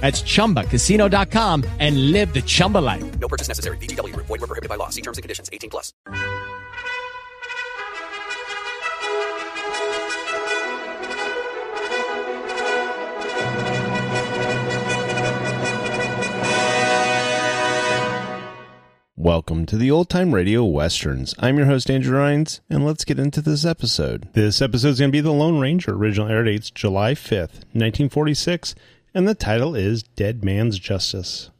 That's 0.00 0.22
ChumbaCasino.com 0.22 1.64
and 1.78 2.12
live 2.12 2.34
the 2.34 2.42
Chumba 2.42 2.78
life. 2.78 3.18
No 3.18 3.28
purchase 3.28 3.48
necessary. 3.48 3.78
VGW. 3.78 4.14
Void 4.16 4.28
were 4.28 4.38
prohibited 4.38 4.68
by 4.68 4.76
law. 4.76 4.90
See 4.90 5.00
terms 5.00 5.16
and 5.16 5.22
conditions. 5.22 5.48
18 5.50 5.70
plus. 5.70 5.92
Welcome 19.24 19.64
to 19.66 19.78
the 19.78 19.90
Old 19.90 20.10
Time 20.10 20.34
Radio 20.34 20.62
Westerns. 20.66 21.34
I'm 21.38 21.56
your 21.56 21.64
host, 21.64 21.90
Andrew 21.90 22.18
Rhynes, 22.18 22.60
and 22.68 22.84
let's 22.84 23.06
get 23.06 23.18
into 23.18 23.40
this 23.40 23.64
episode. 23.64 24.28
This 24.34 24.60
episode 24.60 24.88
is 24.88 24.98
going 24.98 25.10
to 25.12 25.16
be 25.16 25.22
The 25.22 25.32
Lone 25.32 25.58
Ranger. 25.58 25.92
Original 25.92 26.28
air 26.28 26.44
dates 26.44 26.70
July 26.70 27.14
5th, 27.14 27.64
1946, 27.72 28.74
and 29.14 29.26
the 29.28 29.34
title 29.34 29.74
is 29.74 30.02
Dead 30.02 30.44
Man's 30.44 30.78
Justice. 30.78 31.50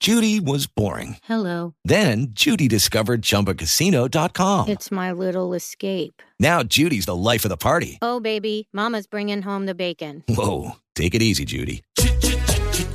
Judy 0.00 0.38
was 0.38 0.66
boring. 0.66 1.16
Hello. 1.24 1.74
Then 1.84 2.26
Judy 2.32 2.68
discovered 2.68 3.22
ChumbaCasino.com. 3.22 4.68
It's 4.68 4.90
my 4.90 5.12
little 5.12 5.54
escape. 5.54 6.20
Now 6.38 6.62
Judy's 6.62 7.06
the 7.06 7.16
life 7.16 7.46
of 7.46 7.48
the 7.48 7.56
party. 7.56 7.98
Oh, 8.02 8.20
baby, 8.20 8.68
Mama's 8.70 9.06
bringing 9.06 9.40
home 9.40 9.64
the 9.64 9.74
bacon. 9.74 10.22
Whoa. 10.28 10.72
Take 10.94 11.14
it 11.14 11.22
easy, 11.22 11.46
Judy. 11.46 11.82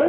It 0.00 0.08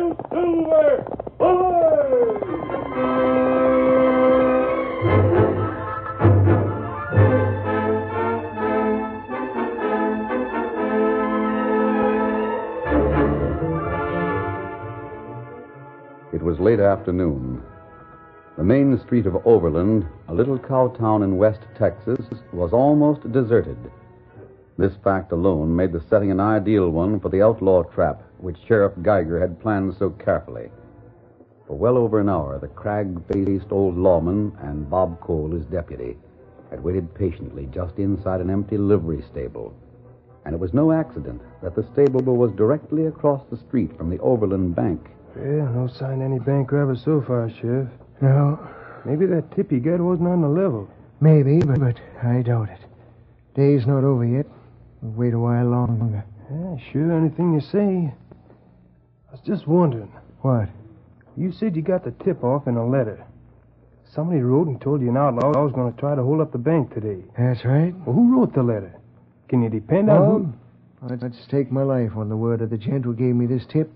was 16.42 16.58
late 16.62 16.80
afternoon. 16.80 17.62
The 18.58 18.64
main 18.64 18.98
street 19.00 19.26
of 19.26 19.46
Overland, 19.46 20.08
a 20.30 20.34
little 20.34 20.58
cow 20.58 20.88
town 20.88 21.22
in 21.24 21.36
West 21.36 21.60
Texas, 21.78 22.26
was 22.54 22.72
almost 22.72 23.30
deserted. 23.34 23.78
This 24.78 24.94
fact 25.04 25.34
alone 25.34 25.76
made 25.76 25.92
the 25.92 26.02
setting 26.10 26.32
an 26.32 26.40
ideal 26.40 26.90
one 26.90 27.20
for 27.20 27.28
the 27.28 27.42
outlaw 27.42 27.84
trap 27.84 28.24
which 28.42 28.58
Sheriff 28.68 28.94
Geiger 29.02 29.40
had 29.40 29.62
planned 29.62 29.96
so 29.98 30.10
carefully. 30.10 30.70
For 31.68 31.78
well 31.78 31.98
over 31.98 32.20
an 32.20 32.28
hour, 32.28 32.60
the 32.60 32.68
crag 32.68 33.26
faced 33.32 33.72
old 33.72 33.96
lawman 33.96 34.52
and 34.62 34.90
Bob 34.90 35.20
Cole, 35.22 35.52
his 35.52 35.66
deputy, 35.68 36.18
had 36.70 36.84
waited 36.84 37.14
patiently 37.16 37.68
just 37.72 37.98
inside 37.98 38.42
an 38.42 38.50
empty 38.50 38.78
livery 38.78 39.24
stable. 39.32 39.74
And 40.46 40.56
it 40.56 40.60
was 40.60 40.74
no 40.74 40.92
accident 40.92 41.42
that 41.62 41.76
the 41.76 41.88
stable 41.94 42.22
was 42.22 42.52
directly 42.54 43.06
across 43.06 43.44
the 43.50 43.58
street 43.58 43.96
from 43.96 44.10
the 44.10 44.20
Overland 44.20 44.76
Bank. 44.76 45.08
Yeah, 45.36 45.70
no 45.72 45.88
sign 45.88 46.22
of 46.22 46.32
any 46.32 46.40
bank 46.40 46.72
robbers 46.72 47.04
so 47.06 47.24
far, 47.26 47.50
Sheriff. 47.50 47.90
No. 48.22 48.60
Maybe 49.06 49.26
that 49.28 49.56
tip 49.56 49.72
you 49.72 49.80
got 49.80 50.00
wasn't 50.00 50.28
on 50.30 50.42
the 50.42 50.50
level. 50.50 50.90
Maybe, 51.22 51.60
but, 51.60 51.80
but 51.80 51.98
I 52.24 52.42
doubt 52.42 52.70
it. 52.70 52.80
Day's 53.54 53.86
not 53.86 54.04
over 54.04 54.26
yet. 54.26 54.48
We'll 55.02 55.12
wait 55.12 55.34
a 55.34 55.40
while 55.40 55.66
longer. 55.66 56.24
Yeah, 56.52 56.92
sure, 56.92 57.12
anything 57.12 57.54
you 57.54 57.62
say. 57.62 58.14
I 59.32 59.36
was 59.36 59.42
just 59.46 59.66
wondering. 59.66 60.12
What? 60.42 60.68
You 61.38 61.54
said 61.54 61.76
you 61.76 61.82
got 61.82 62.04
the 62.04 62.12
tip 62.24 62.44
off 62.44 62.68
in 62.68 62.76
a 62.76 62.86
letter. 62.86 63.26
Somebody 64.14 64.42
wrote 64.42 64.68
and 64.68 64.82
told 64.82 65.02
you 65.02 65.10
an 65.10 65.16
outlaw 65.16 65.54
I 65.54 65.62
was 65.62 65.72
going 65.72 65.94
to 65.94 66.00
try 66.00 66.16
to 66.16 66.22
hold 66.22 66.42
up 66.42 66.52
the 66.52 66.58
bank 66.58 66.94
today. 66.94 67.24
That's 67.38 67.64
right. 67.64 67.96
Well, 68.06 68.14
who 68.14 68.36
wrote 68.36 68.54
the 68.54 68.64
letter? 68.64 68.94
Can 69.48 69.64
you 69.64 69.70
depend 69.70 70.10
on 70.10 70.54
who? 71.02 71.14
I'd 71.14 71.34
stake 71.48 71.72
my 71.72 71.84
life 71.84 72.12
on 72.18 72.28
the 72.28 72.36
word 72.36 72.62
of 72.62 72.70
the 72.70 72.78
gent 72.78 73.06
who 73.06 73.16
gave 73.16 73.34
me 73.34 73.46
this 73.46 73.66
tip. 73.72 73.90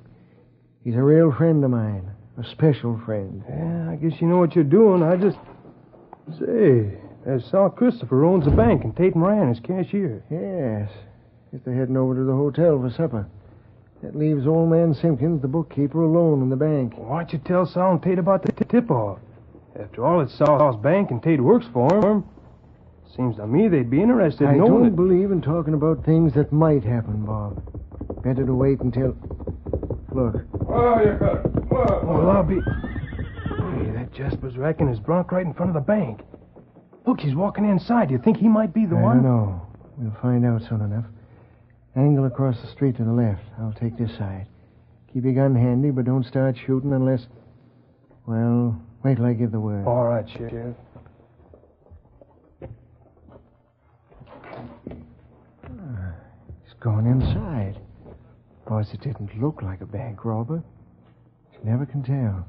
He's 0.86 0.96
a 0.96 1.04
real 1.04 1.34
friend 1.34 1.64
of 1.66 1.72
mine. 1.72 2.10
A 2.38 2.44
special 2.52 3.00
friend. 3.06 3.44
Yeah, 3.50 3.92
I 3.92 3.96
guess 3.96 4.22
you 4.22 4.28
know 4.28 4.38
what 4.38 4.56
you're 4.56 4.64
doing. 4.64 5.04
I 5.04 5.18
just. 5.18 5.38
Say, 6.40 6.98
there's 7.24 7.46
Sal 7.52 7.70
Christopher 7.70 8.26
owns 8.26 8.46
the 8.46 8.52
bank, 8.52 8.84
and 8.84 8.96
Tate 8.98 9.16
Moran 9.16 9.52
is 9.52 9.60
cashier. 9.60 10.24
Yes. 10.32 10.90
Guess 11.52 11.62
they're 11.64 11.76
heading 11.76 11.98
over 11.98 12.16
to 12.16 12.24
the 12.24 12.34
hotel 12.34 12.82
for 12.82 12.90
supper. 12.90 13.28
That 14.06 14.16
leaves 14.16 14.46
old 14.46 14.70
man 14.70 14.94
Simpkins, 14.94 15.42
the 15.42 15.48
bookkeeper, 15.48 16.04
alone 16.04 16.44
in 16.44 16.50
the 16.52 16.56
bank. 16.56 16.94
Why'd 16.94 17.34
you 17.34 17.40
tell 17.40 17.66
Sal 17.66 17.94
and 17.94 18.04
Tate 18.04 18.20
about 18.20 18.44
the 18.44 18.52
t- 18.52 18.64
tip-off? 18.66 19.18
After 19.80 20.06
all, 20.06 20.22
it's 20.22 20.32
Sal's 20.38 20.76
bank, 20.78 21.10
and 21.10 21.24
Tate 21.24 21.42
works 21.42 21.66
for 21.74 21.88
him. 22.06 22.24
Seems 23.16 23.38
to 23.38 23.48
me 23.48 23.68
they'd 23.68 23.90
be 23.90 24.04
interested 24.04 24.48
I 24.48 24.52
in 24.52 24.58
knowing 24.60 24.72
don't 24.74 24.86
it. 24.86 24.96
believe 24.96 25.32
in 25.32 25.42
talking 25.42 25.74
about 25.74 26.06
things 26.06 26.36
that 26.36 26.54
might 26.54 26.84
happen, 26.84 27.26
Bob. 27.26 27.64
Better 28.24 28.46
to 28.46 28.54
wait 28.54 28.80
until. 28.82 29.18
Look. 30.14 30.36
Oh, 30.70 31.00
you 31.02 31.18
got 31.18 31.44
it. 31.44 31.66
Well, 31.72 32.30
I'll 32.30 32.44
be. 32.44 32.60
Hey, 32.62 33.92
that 33.92 34.12
Jasper's 34.14 34.56
racking 34.56 34.88
his 34.88 35.00
bronc 35.00 35.32
right 35.32 35.46
in 35.48 35.54
front 35.56 35.70
of 35.70 35.74
the 35.74 35.82
bank. 35.82 36.22
Look, 37.08 37.20
he's 37.22 37.34
walking 37.34 37.66
inside. 37.68 38.10
Do 38.10 38.14
you 38.14 38.22
think 38.22 38.38
he 38.38 38.48
might 38.50 38.72
be 38.72 38.86
the 38.86 38.96
one? 38.96 39.04
I 39.04 39.08
one? 39.08 39.24
don't 39.24 39.26
know. 39.26 39.62
We'll 39.98 40.22
find 40.22 40.46
out 40.46 40.62
soon 40.70 40.82
enough. 40.82 41.06
Angle 41.96 42.26
across 42.26 42.60
the 42.62 42.68
street 42.68 42.98
to 42.98 43.06
the 43.06 43.12
left. 43.12 43.42
I'll 43.58 43.74
take 43.80 43.98
this 43.98 44.12
side. 44.18 44.48
Keep 45.14 45.24
your 45.24 45.34
gun 45.34 45.56
handy, 45.56 45.92
but 45.92 46.04
don't 46.06 46.26
start 46.26 46.58
shooting 46.58 46.92
unless. 46.92 47.26
Well, 48.26 48.82
wait 49.04 49.16
till 49.16 49.26
I 49.26 49.34
give 49.34 49.52
the 49.52 49.60
word. 49.62 49.88
All 49.88 50.06
right, 50.06 50.28
Sheriff. 50.30 50.76
Ah, 55.64 56.16
he's 56.64 56.74
gone 56.82 57.06
inside. 57.08 57.80
Boys, 58.68 58.88
it 58.94 59.02
didn't 59.02 59.42
look 59.42 59.62
like 59.62 59.80
a 59.80 59.86
bank 59.86 60.26
robber. 60.26 60.62
You 61.54 61.60
never 61.64 61.86
can 61.86 62.04
tell. 62.04 62.46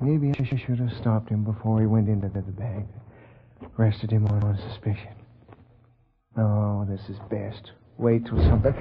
Maybe 0.00 0.30
I 0.30 0.56
should 0.56 0.78
have 0.80 0.92
stopped 0.98 1.28
him 1.28 1.44
before 1.44 1.80
he 1.80 1.86
went 1.86 2.08
into 2.08 2.28
the 2.28 2.40
bank. 2.40 2.88
Arrested 3.78 4.10
him 4.10 4.26
on 4.26 4.58
suspicion. 4.68 5.14
Oh, 6.36 6.84
this 6.88 7.08
is 7.08 7.18
best. 7.30 7.72
Wait 7.98 8.24
till 8.26 8.38
something. 8.44 8.74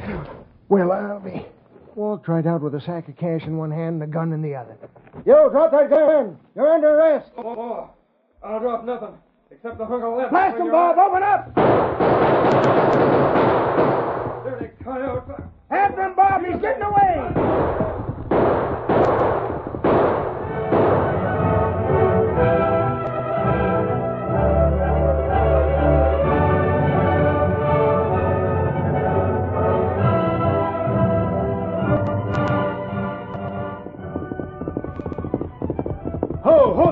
Well, 0.70 0.92
I'll 0.92 1.20
be. 1.20 1.46
Walked 1.96 2.28
right 2.28 2.46
out 2.46 2.62
with 2.62 2.76
a 2.76 2.82
sack 2.82 3.10
of 3.10 3.18
cash 3.18 3.42
in 3.44 3.58
one 3.58 3.72
hand 3.72 4.02
and 4.02 4.04
a 4.04 4.08
gun 4.08 4.32
in 4.32 4.44
the 4.44 4.54
other. 4.54 4.78
You, 5.26 5.50
drop 5.50 5.72
that 5.72 5.90
gun! 5.90 6.38
You're 6.56 6.72
under 6.72 7.00
arrest! 7.00 7.32
Oh, 7.36 7.56
oh, 7.58 7.90
I'll 8.44 8.60
drop 8.60 8.86
nothing, 8.86 9.18
except 9.50 9.80
the 9.80 9.86
hunk 9.86 10.04
of 10.04 10.16
left. 10.16 10.30
Blast 10.30 10.58
him, 10.58 10.70
Bob! 10.70 10.98
Open 11.00 11.24
up! 11.24 11.56
Dirty 14.44 14.70
coyote. 14.84 15.44
After 15.72 16.04
him, 16.04 16.16
Bob! 16.16 16.46
He's 16.46 16.62
getting 16.62 16.84
away! 16.84 17.87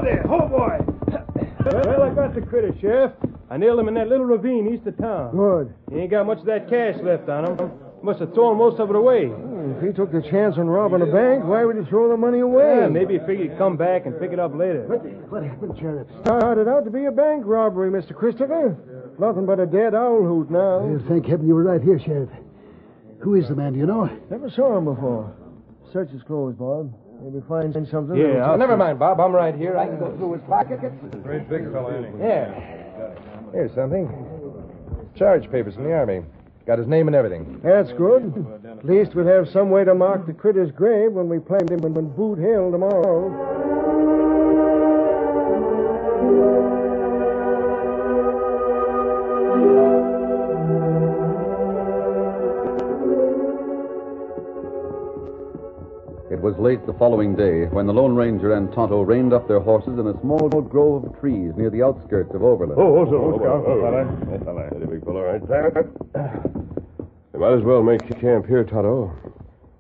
There, 0.06 0.24
ho, 0.24 0.48
boy. 0.48 0.78
well, 1.66 2.04
I 2.04 2.14
got 2.14 2.36
the 2.36 2.42
critter, 2.42 2.74
Sheriff. 2.80 3.12
I 3.50 3.58
nailed 3.58 3.80
him 3.80 3.88
in 3.88 3.94
that 3.96 4.08
little 4.08 4.26
ravine 4.26 4.74
east 4.74 4.88
of 4.88 4.98
town. 4.98 5.36
Good. 5.36 5.74
He 5.92 6.00
ain't 6.00 6.12
got 6.12 6.26
much 6.26 6.40
of 6.40 6.46
that 6.46 6.70
cash 6.70 6.96
left 7.04 7.30
on 7.30 7.46
him. 7.46 7.72
Must 8.02 8.20
have 8.20 8.34
thrown 8.34 8.58
most 8.58 8.80
of 8.80 8.90
it 8.90 8.96
away. 8.96 9.28
Hmm, 9.28 9.78
if 9.78 9.84
he 9.84 9.94
took 9.94 10.12
the 10.12 10.22
chance 10.22 10.58
on 10.58 10.68
robbing 10.68 11.02
a 11.02 11.10
bank, 11.10 11.44
why 11.44 11.66
would 11.66 11.76
he 11.76 11.84
throw 11.86 12.10
the 12.10 12.18
money 12.18 12.40
away? 12.40 12.82
Yeah, 12.82 12.88
maybe 12.88 13.18
he 13.18 13.20
figured 13.20 13.50
he'd 13.50 13.58
come 13.58 13.78
back 13.78 14.06
and 14.06 14.20
pick 14.20 14.32
it 14.32 14.40
up 14.40 14.54
later. 14.54 14.86
What 15.30 15.44
happened, 15.44 15.78
Sheriff? 15.80 16.08
Started 16.22 16.68
out 16.68 16.86
to 16.86 16.92
be 16.92 17.06
a 17.06 17.12
bank 17.12 17.44
robbery, 17.46 17.90
Mr. 17.90 18.14
Christopher. 18.16 18.78
Nothing 19.18 19.46
but 19.46 19.60
a 19.60 19.66
dead 19.66 19.96
owl 19.96 20.22
hoot 20.22 20.52
now. 20.52 20.86
Well, 20.86 21.02
thank 21.08 21.26
heaven 21.26 21.48
you 21.48 21.56
were 21.56 21.64
right 21.64 21.82
here, 21.82 22.00
Sheriff. 22.00 22.30
Who 23.22 23.34
is 23.36 23.48
the 23.48 23.56
man, 23.56 23.74
do 23.74 23.80
you 23.80 23.88
know? 23.88 24.06
Never 24.30 24.52
saw 24.52 24.78
him 24.78 24.86
before. 24.86 25.34
Search 25.92 26.10
his 26.10 26.22
clothes, 26.24 26.56
Bob. 26.56 26.94
Maybe 27.22 27.42
find 27.48 27.74
something. 27.90 28.16
Yeah, 28.16 28.46
I'll 28.46 28.58
Never 28.58 28.78
mind, 28.78 29.00
Bob. 29.00 29.20
I'm 29.20 29.34
right 29.34 29.56
here. 29.56 29.78
I 29.78 29.88
can 29.88 30.00
go 30.00 30.16
through 30.18 30.34
his 30.34 30.44
pocket. 30.44 30.80
Great 31.24 31.50
big 31.50 31.72
fellow, 31.72 31.96
ain't 31.96 32.16
he? 32.16 32.22
Yeah. 32.22 32.54
Here's 33.52 33.74
something. 33.74 34.10
Charge 35.16 35.50
papers 35.50 35.76
from 35.76 35.86
the 35.86 35.94
Army. 35.94 36.24
Got 36.68 36.80
his 36.80 36.88
name 36.88 37.08
and 37.08 37.16
everything. 37.16 37.62
That's 37.64 37.92
good. 37.94 38.34
At 38.66 38.86
least 38.86 39.16
we'll 39.16 39.28
have 39.28 39.48
some 39.50 39.70
way 39.70 39.84
to 39.84 39.94
mark 39.94 40.26
the 40.26 40.34
critter's 40.34 40.72
grave 40.72 41.12
when 41.12 41.30
we 41.30 41.40
plant 41.40 41.70
him 41.70 41.84
in 41.86 41.94
Boot 41.94 42.40
Hill 42.40 42.72
tomorrow. 42.72 43.56
Was 56.46 56.54
late 56.60 56.86
the 56.86 56.94
following 56.94 57.36
day 57.36 57.66
when 57.74 57.88
the 57.88 57.92
Lone 57.94 58.14
Ranger 58.14 58.54
and 58.54 58.72
Tonto 58.72 59.02
reined 59.02 59.34
up 59.34 59.48
their 59.48 59.60
horses 59.60 59.98
in 59.98 60.06
a 60.06 60.14
small 60.22 60.48
grove 60.48 61.06
of 61.06 61.20
trees 61.20 61.52
near 61.58 61.72
the 61.72 61.82
outskirts 61.82 62.36
of 62.36 62.44
Overland. 62.44 62.80
Oh, 62.80 62.98
oh, 62.98 63.10
oh, 63.10 63.42
oh, 63.42 63.64
oh, 63.66 63.82
fella. 63.82 64.30
Hey, 64.30 64.46
fella. 64.46 64.68
Steady, 64.70 64.86
big 64.86 65.04
fella, 65.04 65.22
right 65.24 65.48
there. 65.50 65.90
You 67.34 67.40
might 67.40 67.58
as 67.58 67.64
well 67.64 67.82
make 67.82 68.00
camp 68.22 68.46
here, 68.46 68.64
Tonto. 68.64 69.12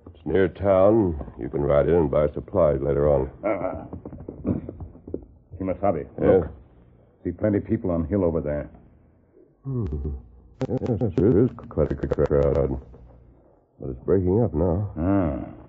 It's 0.08 0.26
near 0.26 0.48
town. 0.48 1.24
You 1.40 1.50
can 1.50 1.62
ride 1.62 1.88
in 1.88 1.94
and 1.94 2.10
buy 2.10 2.30
supplies 2.34 2.80
later 2.82 3.10
on. 3.14 3.30
Uh, 3.46 3.86
Kemosabe, 5.62 6.08
Yeah? 6.20 6.28
look. 6.28 6.48
See 7.24 7.30
plenty 7.32 7.60
of 7.60 7.66
people 7.66 7.92
on 7.92 8.08
hill 8.08 8.26
over 8.26 8.42
there. 8.42 8.72
Hmm. 9.66 9.86
Yes, 10.68 11.14
there 11.16 11.44
is 11.44 11.50
quite 11.70 11.92
a 11.92 11.96
crowd. 11.96 12.82
But 13.80 13.90
it's 13.92 14.00
breaking 14.00 14.42
up 14.42 14.56
now. 14.56 14.90
Ah. 14.98 15.65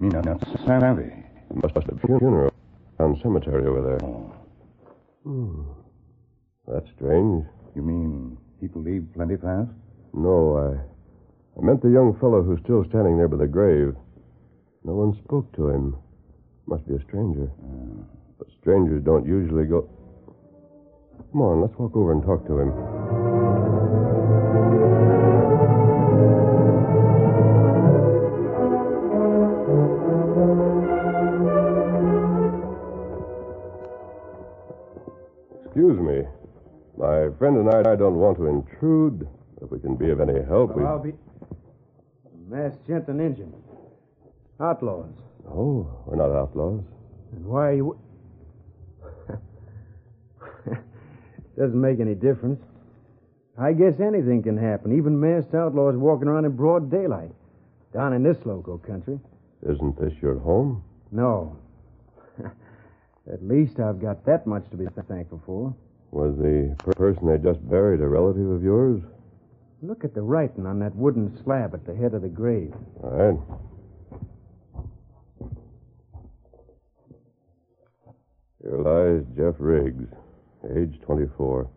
Mina 0.00 0.22
Savi. 0.22 1.24
Must 1.54 1.74
have 1.74 1.88
a 1.88 2.06
funeral 2.06 2.52
town 2.98 3.18
cemetery 3.22 3.66
over 3.66 3.82
there. 3.82 4.08
Hmm. 5.24 5.62
That's 6.66 6.86
strange. 6.94 7.44
You 7.74 7.82
mean 7.82 8.36
people 8.60 8.82
leave 8.82 9.06
plenty 9.14 9.36
fast? 9.36 9.70
No, 10.14 10.56
I, 10.56 11.58
I 11.58 11.64
meant 11.64 11.82
the 11.82 11.90
young 11.90 12.16
fellow 12.20 12.42
who's 12.42 12.60
still 12.62 12.84
standing 12.88 13.16
there 13.16 13.28
by 13.28 13.38
the 13.38 13.46
grave. 13.46 13.94
No 14.84 14.94
one 14.94 15.18
spoke 15.24 15.50
to 15.56 15.68
him. 15.68 15.96
Must 16.66 16.86
be 16.86 16.94
a 16.94 17.02
stranger. 17.02 17.50
But 18.38 18.48
strangers 18.60 19.02
don't 19.02 19.26
usually 19.26 19.64
go. 19.64 19.88
Come 21.32 21.42
on, 21.42 21.60
let's 21.60 21.76
walk 21.78 21.96
over 21.96 22.12
and 22.12 22.22
talk 22.22 22.46
to 22.46 22.58
him. 22.58 23.17
My 36.98 37.28
friend 37.38 37.56
and 37.58 37.70
I 37.70 37.92
I 37.92 37.96
don't 37.96 38.16
want 38.16 38.38
to 38.38 38.46
intrude. 38.46 39.28
If 39.62 39.70
we 39.70 39.78
can 39.78 39.94
be 39.94 40.10
of 40.10 40.20
any 40.20 40.42
help, 40.44 40.74
we. 40.74 40.82
Well, 40.82 40.94
I'll 40.94 40.98
be. 40.98 41.12
Masked 42.48 42.84
gent 42.88 43.06
and 43.06 43.20
Injun. 43.20 43.54
Outlaws. 44.60 45.12
Oh, 45.48 45.88
we're 46.06 46.16
not 46.16 46.32
outlaws. 46.32 46.82
And 47.32 47.46
why 47.46 47.68
are 47.68 47.72
you. 47.74 48.00
Doesn't 51.58 51.80
make 51.80 52.00
any 52.00 52.16
difference. 52.16 52.60
I 53.56 53.72
guess 53.74 54.00
anything 54.00 54.42
can 54.42 54.56
happen, 54.56 54.96
even 54.96 55.20
masked 55.20 55.54
outlaws 55.54 55.94
walking 55.96 56.26
around 56.26 56.46
in 56.46 56.56
broad 56.56 56.90
daylight. 56.90 57.30
Down 57.94 58.12
in 58.12 58.24
this 58.24 58.38
local 58.44 58.78
country. 58.78 59.20
Isn't 59.62 59.98
this 60.00 60.12
your 60.20 60.38
home? 60.38 60.82
No. 61.12 61.56
At 63.32 63.42
least 63.42 63.78
I've 63.78 64.00
got 64.00 64.26
that 64.26 64.46
much 64.48 64.68
to 64.70 64.76
be 64.76 64.86
thankful 65.08 65.40
for. 65.46 65.74
Was 66.10 66.36
the 66.38 66.74
per- 66.78 66.94
person 66.94 67.26
they 67.26 67.38
just 67.38 67.68
buried 67.68 68.00
a 68.00 68.08
relative 68.08 68.50
of 68.50 68.62
yours? 68.62 69.02
Look 69.82 70.04
at 70.04 70.14
the 70.14 70.22
writing 70.22 70.66
on 70.66 70.78
that 70.80 70.94
wooden 70.96 71.38
slab 71.44 71.74
at 71.74 71.86
the 71.86 71.94
head 71.94 72.14
of 72.14 72.22
the 72.22 72.28
grave. 72.28 72.74
All 73.02 73.10
right. 73.10 73.58
Here 78.62 78.78
lies 78.78 79.24
Jeff 79.36 79.54
Riggs, 79.58 80.08
age 80.76 80.98
24. 81.02 81.70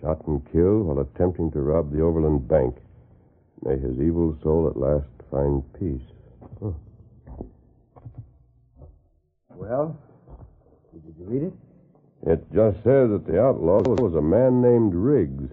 Shot 0.00 0.26
and 0.28 0.42
killed 0.52 0.86
while 0.86 1.00
attempting 1.00 1.50
to 1.52 1.60
rob 1.60 1.90
the 1.90 2.02
Overland 2.02 2.46
Bank. 2.46 2.76
May 3.64 3.78
his 3.78 3.98
evil 3.98 4.38
soul 4.42 4.68
at 4.68 4.76
last 4.76 5.08
find 5.30 5.62
peace. 5.74 6.06
Huh. 6.62 6.70
Well, 9.56 9.98
did 10.92 11.14
you 11.18 11.24
read 11.24 11.42
it? 11.44 11.52
It 12.24 12.44
just 12.52 12.76
says 12.78 13.10
that 13.10 13.24
the 13.26 13.40
outlaw 13.40 13.82
was 13.82 14.14
a 14.14 14.22
man 14.22 14.60
named 14.62 14.94
Riggs, 14.94 15.50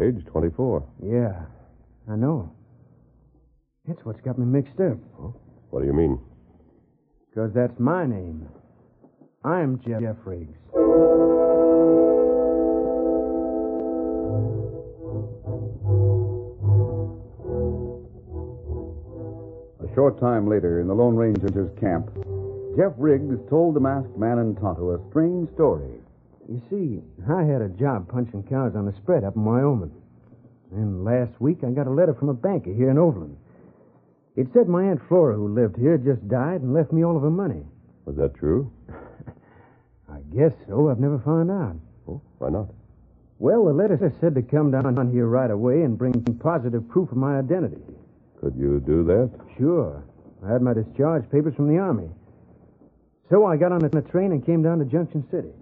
age 0.00 0.24
24. 0.26 0.84
Yeah, 1.02 1.42
I 2.10 2.16
know. 2.16 2.52
That's 3.86 4.04
what's 4.04 4.20
got 4.20 4.38
me 4.38 4.46
mixed 4.46 4.80
up. 4.80 4.98
What 5.70 5.80
do 5.80 5.86
you 5.86 5.92
mean? 5.92 6.18
Because 7.28 7.52
that's 7.54 7.78
my 7.78 8.06
name. 8.06 8.48
I'm 9.44 9.78
Jeff, 9.80 10.00
Jeff 10.00 10.16
Riggs. 10.24 10.58
A 19.80 19.94
short 19.94 20.20
time 20.20 20.48
later, 20.48 20.80
in 20.80 20.88
the 20.88 20.94
Lone 20.94 21.16
Ranger's 21.16 21.70
camp, 21.80 22.10
Jeff 22.76 22.92
Riggs 22.98 23.36
told 23.48 23.74
the 23.74 23.80
masked 23.80 24.16
man 24.16 24.38
and 24.38 24.56
Tonto 24.56 24.94
a 24.94 25.10
strange 25.10 25.52
story. 25.54 25.90
You 26.48 26.62
see, 26.70 27.00
I 27.28 27.42
had 27.42 27.62
a 27.62 27.68
job 27.68 28.08
punching 28.08 28.44
cows 28.44 28.74
on 28.76 28.86
the 28.86 28.94
spread 29.02 29.24
up 29.24 29.36
in 29.36 29.44
Wyoming. 29.44 29.92
And 30.72 31.04
last 31.04 31.32
week 31.40 31.58
I 31.64 31.70
got 31.70 31.86
a 31.86 31.90
letter 31.90 32.14
from 32.14 32.28
a 32.28 32.34
banker 32.34 32.72
here 32.72 32.90
in 32.90 32.98
Overland. 32.98 33.36
It 34.36 34.48
said 34.52 34.68
my 34.68 34.84
Aunt 34.84 35.00
Flora, 35.08 35.34
who 35.34 35.48
lived 35.48 35.76
here, 35.76 35.98
just 35.98 36.26
died 36.28 36.60
and 36.60 36.72
left 36.72 36.92
me 36.92 37.04
all 37.04 37.16
of 37.16 37.22
her 37.22 37.30
money. 37.30 37.62
Was 38.04 38.16
that 38.16 38.34
true? 38.34 38.72
I 40.08 40.20
guess 40.34 40.52
so. 40.68 40.88
I've 40.88 41.00
never 41.00 41.18
found 41.18 41.50
out. 41.50 41.76
Oh, 42.08 42.22
why 42.38 42.50
not? 42.50 42.68
Well, 43.38 43.64
the 43.64 43.72
letter 43.72 43.98
said 44.20 44.34
to 44.34 44.42
come 44.42 44.70
down 44.70 44.86
on 44.98 45.10
here 45.10 45.26
right 45.26 45.50
away 45.50 45.82
and 45.82 45.98
bring 45.98 46.12
positive 46.40 46.88
proof 46.88 47.10
of 47.10 47.16
my 47.16 47.38
identity. 47.38 47.82
Could 48.40 48.54
you 48.56 48.80
do 48.80 49.02
that? 49.04 49.30
Sure. 49.58 50.02
I 50.44 50.52
had 50.52 50.62
my 50.62 50.72
discharge 50.72 51.28
papers 51.30 51.54
from 51.54 51.68
the 51.68 51.78
Army. 51.78 52.08
So 53.30 53.46
I 53.46 53.56
got 53.56 53.70
on 53.70 53.84
a 53.84 53.88
train 54.10 54.32
and 54.32 54.44
came 54.44 54.62
down 54.62 54.80
to 54.80 54.84
Junction 54.84 55.24
City. 55.30 55.52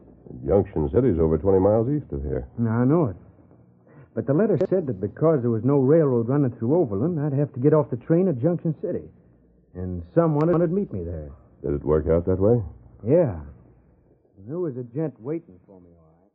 Junction 0.47 0.89
City's 0.93 1.19
over 1.21 1.37
20 1.37 1.59
miles 1.61 1.89
east 1.91 2.11
of 2.13 2.23
here. 2.23 2.49
Now, 2.57 2.81
I 2.81 2.85
know 2.85 3.07
it. 3.07 3.17
But 4.15 4.27
the 4.27 4.33
letter 4.33 4.57
said 4.71 4.87
that 4.87 5.01
because 5.01 5.43
there 5.43 5.51
was 5.51 5.65
no 5.65 5.77
railroad 5.79 6.29
running 6.29 6.51
through 6.59 6.75
Overland, 6.75 7.21
I'd 7.21 7.39
have 7.39 7.53
to 7.53 7.61
get 7.61 7.75
off 7.75 7.91
the 7.91 7.99
train 7.99 8.27
at 8.27 8.41
Junction 8.41 8.75
City. 8.81 9.05
And 9.75 10.03
someone 10.15 10.51
would 10.59 10.73
meet 10.73 10.91
me 10.93 11.05
there. 11.05 11.31
Did 11.63 11.75
it 11.75 11.85
work 11.85 12.09
out 12.09 12.25
that 12.25 12.41
way? 12.41 12.63
Yeah. 13.07 13.37
There 14.47 14.59
was 14.59 14.77
a 14.79 14.83
gent 14.83 15.21
waiting 15.21 15.61
for 15.67 15.79
me, 15.81 15.91
all 15.95 16.09
right. 16.09 16.33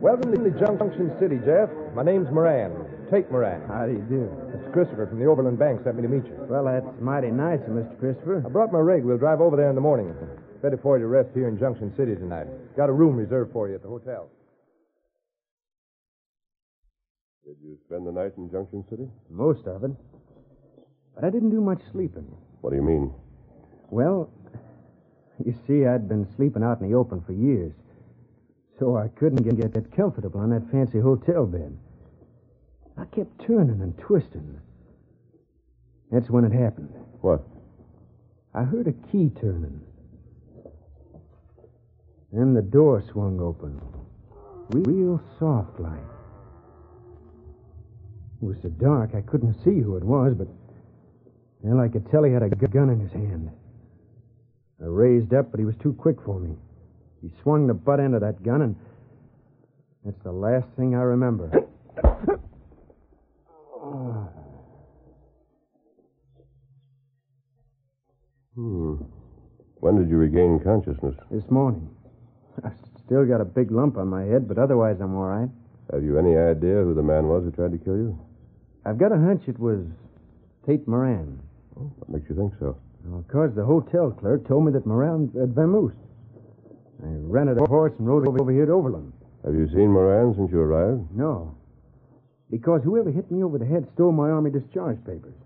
Welcome 0.00 0.32
to 0.32 0.50
Junction 0.60 1.16
City, 1.18 1.40
Jeff. 1.44 1.70
My 1.94 2.02
name's 2.04 2.30
Moran. 2.30 2.86
Tate 3.10 3.30
Moran. 3.32 3.66
How 3.66 3.86
do 3.86 3.92
you 3.92 4.04
do? 4.06 4.30
It's 4.68 4.74
Christopher 4.74 5.06
from 5.06 5.18
the 5.18 5.24
Overland 5.24 5.58
Bank 5.58 5.80
sent 5.82 5.96
me 5.96 6.02
to 6.02 6.08
meet 6.08 6.26
you. 6.26 6.36
Well, 6.44 6.66
that's 6.66 6.84
mighty 7.00 7.30
nice 7.30 7.60
of 7.60 7.72
Mr. 7.72 7.98
Christopher. 7.98 8.44
I 8.44 8.50
brought 8.50 8.70
my 8.70 8.80
rig. 8.80 9.02
We'll 9.02 9.16
drive 9.16 9.40
over 9.40 9.56
there 9.56 9.70
in 9.70 9.74
the 9.74 9.80
morning. 9.80 10.14
Better 10.60 10.76
for 10.76 10.98
you 10.98 11.04
to 11.04 11.08
rest 11.08 11.30
here 11.32 11.48
in 11.48 11.58
Junction 11.58 11.90
City 11.96 12.14
tonight. 12.14 12.48
Got 12.76 12.90
a 12.90 12.92
room 12.92 13.16
reserved 13.16 13.50
for 13.50 13.66
you 13.66 13.76
at 13.76 13.82
the 13.82 13.88
hotel. 13.88 14.28
Did 17.46 17.56
you 17.64 17.78
spend 17.86 18.06
the 18.06 18.12
night 18.12 18.32
in 18.36 18.50
Junction 18.50 18.84
City? 18.90 19.08
Most 19.30 19.66
of 19.66 19.84
it. 19.84 19.92
But 21.14 21.24
I 21.24 21.30
didn't 21.30 21.50
do 21.50 21.62
much 21.62 21.80
sleeping. 21.90 22.28
What 22.60 22.68
do 22.70 22.76
you 22.76 22.82
mean? 22.82 23.10
Well, 23.88 24.30
you 25.46 25.54
see, 25.66 25.86
I'd 25.86 26.10
been 26.10 26.28
sleeping 26.36 26.62
out 26.62 26.82
in 26.82 26.90
the 26.90 26.94
open 26.94 27.22
for 27.24 27.32
years. 27.32 27.72
So 28.78 28.98
I 28.98 29.08
couldn't 29.18 29.44
get, 29.44 29.58
get 29.58 29.72
that 29.72 29.96
comfortable 29.96 30.40
on 30.40 30.50
that 30.50 30.70
fancy 30.70 31.00
hotel 31.00 31.46
bed. 31.46 31.74
I 32.98 33.04
kept 33.14 33.46
turning 33.46 33.80
and 33.80 33.96
twisting. 33.98 34.60
That's 36.10 36.28
when 36.30 36.44
it 36.44 36.52
happened. 36.52 36.92
What? 37.20 37.44
I 38.54 38.64
heard 38.64 38.88
a 38.88 38.92
key 39.12 39.30
turning. 39.40 39.80
Then 42.32 42.54
the 42.54 42.62
door 42.62 43.02
swung 43.12 43.40
open. 43.40 43.80
Real 44.70 45.22
soft 45.38 45.78
like. 45.80 45.98
It 48.40 48.44
was 48.44 48.56
so 48.62 48.68
dark 48.68 49.14
I 49.14 49.20
couldn't 49.22 49.54
see 49.64 49.80
who 49.80 49.96
it 49.96 50.04
was, 50.04 50.34
but 50.36 50.48
well, 51.60 51.80
I 51.80 51.88
could 51.88 52.08
tell 52.10 52.22
he 52.22 52.32
had 52.32 52.42
a 52.42 52.48
gun 52.48 52.90
in 52.90 53.00
his 53.00 53.12
hand. 53.12 53.50
I 54.80 54.84
raised 54.84 55.34
up, 55.34 55.50
but 55.50 55.58
he 55.58 55.66
was 55.66 55.74
too 55.82 55.92
quick 55.92 56.16
for 56.24 56.38
me. 56.38 56.54
He 57.20 57.32
swung 57.42 57.66
the 57.66 57.74
butt 57.74 57.98
end 57.98 58.14
of 58.14 58.20
that 58.20 58.42
gun, 58.44 58.62
and 58.62 58.76
that's 60.04 60.22
the 60.22 60.32
last 60.32 60.66
thing 60.76 60.94
I 60.94 61.02
remember. 61.02 61.50
Hmm. 68.58 68.96
When 69.78 69.94
did 69.94 70.10
you 70.10 70.16
regain 70.16 70.58
consciousness? 70.58 71.14
This 71.30 71.48
morning. 71.48 71.88
I 72.64 72.70
still 73.06 73.24
got 73.24 73.40
a 73.40 73.44
big 73.44 73.70
lump 73.70 73.96
on 73.96 74.08
my 74.08 74.24
head, 74.24 74.48
but 74.48 74.58
otherwise 74.58 74.96
I'm 75.00 75.14
all 75.14 75.26
right. 75.26 75.48
Have 75.92 76.02
you 76.02 76.18
any 76.18 76.36
idea 76.36 76.82
who 76.82 76.92
the 76.92 77.02
man 77.02 77.28
was 77.28 77.44
who 77.44 77.52
tried 77.52 77.70
to 77.70 77.78
kill 77.78 77.94
you? 77.94 78.18
I've 78.84 78.98
got 78.98 79.12
a 79.12 79.16
hunch 79.16 79.44
it 79.46 79.60
was 79.60 79.86
Tate 80.66 80.88
Moran. 80.88 81.38
What 81.74 82.10
makes 82.10 82.28
you 82.28 82.34
think 82.34 82.52
so? 82.58 82.76
Because 83.28 83.54
the 83.54 83.64
hotel 83.64 84.10
clerk 84.10 84.48
told 84.48 84.66
me 84.66 84.72
that 84.72 84.84
Moran 84.84 85.30
had 85.38 85.54
vamoosed. 85.54 85.94
I 87.04 87.14
rented 87.30 87.58
a 87.58 87.64
horse 87.64 87.92
and 88.00 88.08
rode 88.08 88.26
over 88.26 88.50
here 88.50 88.66
to 88.66 88.72
Overland. 88.72 89.12
Have 89.44 89.54
you 89.54 89.68
seen 89.68 89.92
Moran 89.92 90.34
since 90.34 90.50
you 90.50 90.58
arrived? 90.58 91.14
No. 91.14 91.54
Because 92.50 92.82
whoever 92.82 93.12
hit 93.12 93.30
me 93.30 93.44
over 93.44 93.56
the 93.56 93.66
head 93.66 93.86
stole 93.94 94.10
my 94.10 94.30
Army 94.30 94.50
discharge 94.50 94.98
papers. 95.06 95.36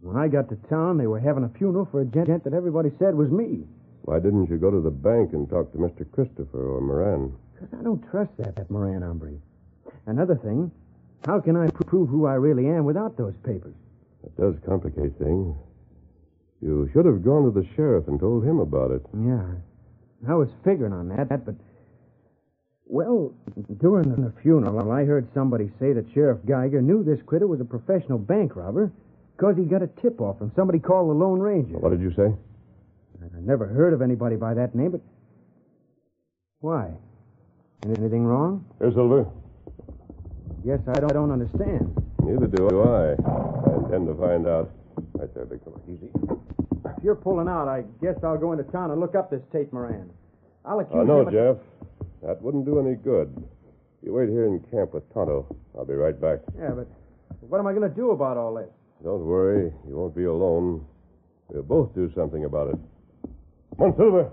When 0.00 0.16
I 0.16 0.28
got 0.28 0.48
to 0.48 0.56
town, 0.68 0.96
they 0.96 1.06
were 1.06 1.20
having 1.20 1.44
a 1.44 1.58
funeral 1.58 1.86
for 1.90 2.00
a 2.00 2.06
gent 2.06 2.44
that 2.44 2.54
everybody 2.54 2.90
said 2.98 3.14
was 3.14 3.30
me. 3.30 3.64
Why 4.02 4.18
didn't 4.18 4.48
you 4.48 4.56
go 4.56 4.70
to 4.70 4.80
the 4.80 4.90
bank 4.90 5.34
and 5.34 5.48
talk 5.48 5.72
to 5.72 5.78
Mr. 5.78 6.10
Christopher 6.10 6.70
or 6.70 6.80
Moran? 6.80 7.36
Because 7.52 7.78
I 7.78 7.82
don't 7.82 8.02
trust 8.10 8.30
that, 8.38 8.56
that 8.56 8.70
Moran 8.70 9.02
hombre. 9.02 9.32
Another 10.06 10.36
thing, 10.36 10.70
how 11.26 11.40
can 11.40 11.54
I 11.56 11.68
pr- 11.68 11.84
prove 11.84 12.08
who 12.08 12.24
I 12.24 12.34
really 12.34 12.66
am 12.66 12.84
without 12.84 13.18
those 13.18 13.34
papers? 13.44 13.74
That 14.22 14.36
does 14.36 14.54
complicate 14.66 15.18
things. 15.18 15.54
You 16.62 16.88
should 16.92 17.04
have 17.04 17.22
gone 17.22 17.44
to 17.44 17.50
the 17.50 17.66
sheriff 17.76 18.08
and 18.08 18.18
told 18.18 18.44
him 18.44 18.58
about 18.58 18.90
it. 18.92 19.02
Yeah. 19.14 19.44
I 20.28 20.34
was 20.34 20.48
figuring 20.64 20.92
on 20.92 21.08
that, 21.08 21.44
but. 21.44 21.54
Well, 22.86 23.34
during 23.80 24.10
the 24.10 24.32
funeral, 24.42 24.90
I 24.90 25.04
heard 25.04 25.28
somebody 25.32 25.70
say 25.78 25.92
that 25.92 26.06
Sheriff 26.12 26.38
Geiger 26.46 26.82
knew 26.82 27.04
this 27.04 27.20
critter 27.24 27.46
was 27.46 27.60
a 27.60 27.64
professional 27.64 28.18
bank 28.18 28.56
robber 28.56 28.90
because 29.40 29.56
he 29.56 29.64
got 29.64 29.80
a 29.82 29.86
tip 30.02 30.20
off 30.20 30.36
from 30.36 30.52
somebody 30.54 30.78
called 30.78 31.08
the 31.08 31.14
Lone 31.14 31.40
Ranger. 31.40 31.78
What 31.78 31.90
did 31.90 32.02
you 32.02 32.12
say? 32.14 32.28
I 33.22 33.40
never 33.40 33.66
heard 33.66 33.94
of 33.94 34.02
anybody 34.02 34.36
by 34.36 34.52
that 34.52 34.74
name, 34.74 34.90
but. 34.90 35.00
Why? 36.60 36.90
Anything 37.86 38.26
wrong? 38.26 38.66
Here, 38.78 38.92
Silver. 38.92 39.24
Guess 40.66 40.80
I 40.88 41.00
don't, 41.00 41.14
don't 41.14 41.32
understand. 41.32 41.96
Neither 42.22 42.48
do 42.48 42.68
I. 42.82 43.16
I 43.16 43.76
intend 43.82 44.08
to 44.08 44.14
find 44.20 44.46
out. 44.46 44.70
Right 45.14 45.32
there, 45.34 45.46
big 45.46 45.64
fella. 45.64 45.80
Easy. 45.88 46.10
if 46.84 47.02
you're 47.02 47.14
pulling 47.14 47.48
out, 47.48 47.66
I 47.66 47.84
guess 48.02 48.16
I'll 48.22 48.36
go 48.36 48.52
into 48.52 48.64
town 48.64 48.90
and 48.90 49.00
look 49.00 49.14
up 49.14 49.30
this 49.30 49.40
Tate 49.50 49.72
Moran. 49.72 50.10
I'll 50.66 50.80
accuse 50.80 50.98
Oh, 51.00 51.04
no, 51.04 51.22
him 51.22 51.28
of- 51.28 51.32
Jeff. 51.32 51.56
That 52.22 52.42
wouldn't 52.42 52.66
do 52.66 52.78
any 52.78 52.96
good. 52.96 53.34
You 54.02 54.12
wait 54.12 54.28
here 54.28 54.44
in 54.44 54.60
camp 54.70 54.92
with 54.92 55.08
Tonto. 55.14 55.46
I'll 55.78 55.86
be 55.86 55.94
right 55.94 56.18
back. 56.20 56.40
Yeah, 56.58 56.72
but 56.72 56.86
what 57.40 57.58
am 57.58 57.66
I 57.66 57.72
going 57.72 57.88
to 57.88 57.96
do 57.96 58.10
about 58.10 58.36
all 58.36 58.52
this? 58.54 58.68
Don't 59.02 59.24
worry. 59.24 59.72
You 59.88 59.96
won't 59.96 60.14
be 60.14 60.24
alone. 60.24 60.84
We'll 61.48 61.62
both 61.62 61.94
do 61.94 62.12
something 62.14 62.44
about 62.44 62.68
it. 62.68 62.78
Silver. 63.96 64.24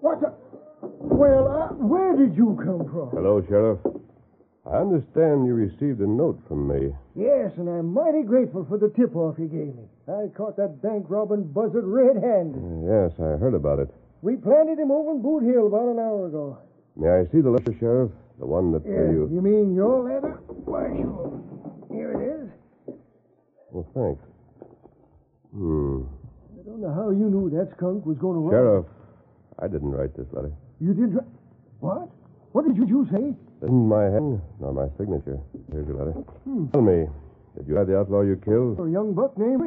What 0.00 0.20
the... 0.20 0.34
Well, 0.98 1.46
uh, 1.46 1.68
where 1.74 2.16
did 2.16 2.36
you 2.36 2.58
come 2.62 2.90
from? 2.90 3.10
Hello, 3.10 3.40
Sheriff. 3.48 3.78
I 4.66 4.78
understand 4.78 5.46
you 5.46 5.54
received 5.54 6.00
a 6.00 6.06
note 6.08 6.40
from 6.48 6.66
me. 6.66 6.92
Yes, 7.14 7.52
and 7.56 7.68
I'm 7.68 7.94
mighty 7.94 8.24
grateful 8.24 8.66
for 8.68 8.78
the 8.78 8.88
tip-off 8.88 9.36
you 9.38 9.46
gave 9.46 9.76
me. 9.76 9.84
I 10.06 10.28
caught 10.36 10.56
that 10.56 10.82
bank 10.82 11.06
robbing 11.08 11.44
buzzard 11.44 11.84
red-handed. 11.84 12.60
Yes, 12.84 13.12
I 13.18 13.36
heard 13.40 13.54
about 13.54 13.78
it. 13.78 13.88
We 14.20 14.36
planted 14.36 14.78
him 14.78 14.90
over 14.90 15.12
in 15.12 15.22
Boot 15.22 15.44
Hill 15.44 15.66
about 15.66 15.88
an 15.88 15.98
hour 15.98 16.26
ago. 16.26 16.58
May 16.96 17.08
I 17.08 17.24
see 17.32 17.40
the 17.40 17.50
letter, 17.50 17.74
Sheriff? 17.80 18.10
The 18.38 18.46
one 18.46 18.72
that 18.72 18.84
uh, 18.84 18.88
Yeah, 18.90 19.10
you. 19.12 19.30
you 19.32 19.40
mean 19.40 19.74
your 19.74 20.02
letter? 20.04 20.40
Why, 20.64 20.88
sure. 21.00 21.40
Here 21.90 22.12
it 22.12 22.22
is. 22.36 22.94
Well, 23.70 23.86
thanks. 23.94 24.22
Hmm. 25.54 26.02
I 26.60 26.62
don't 26.66 26.80
know 26.80 26.92
how 26.92 27.10
you 27.10 27.30
knew 27.30 27.48
that 27.56 27.72
skunk 27.76 28.04
was 28.04 28.18
going 28.18 28.34
to 28.36 28.40
rob. 28.40 28.52
Sheriff, 28.52 28.86
I 29.60 29.68
didn't 29.68 29.90
write 29.92 30.14
this 30.16 30.26
letter. 30.32 30.52
You 30.80 30.92
did... 30.94 31.14
Ra- 31.14 31.30
what? 31.80 32.08
What 32.52 32.66
did 32.66 32.76
you, 32.76 32.86
you 32.86 33.08
say? 33.10 33.34
Isn't 33.62 33.88
my 33.88 34.04
hand 34.04 34.40
nor 34.60 34.72
my 34.72 34.88
signature. 34.98 35.38
Here's 35.72 35.86
your 35.88 35.96
letter. 35.96 36.12
Hmm. 36.44 36.66
Tell 36.72 36.82
me, 36.82 37.06
did 37.56 37.66
you 37.68 37.74
have 37.76 37.86
the 37.86 37.98
outlaw 37.98 38.22
you 38.22 38.36
killed? 38.44 38.78
A 38.80 38.90
young 38.90 39.14
buck 39.14 39.36
named 39.38 39.60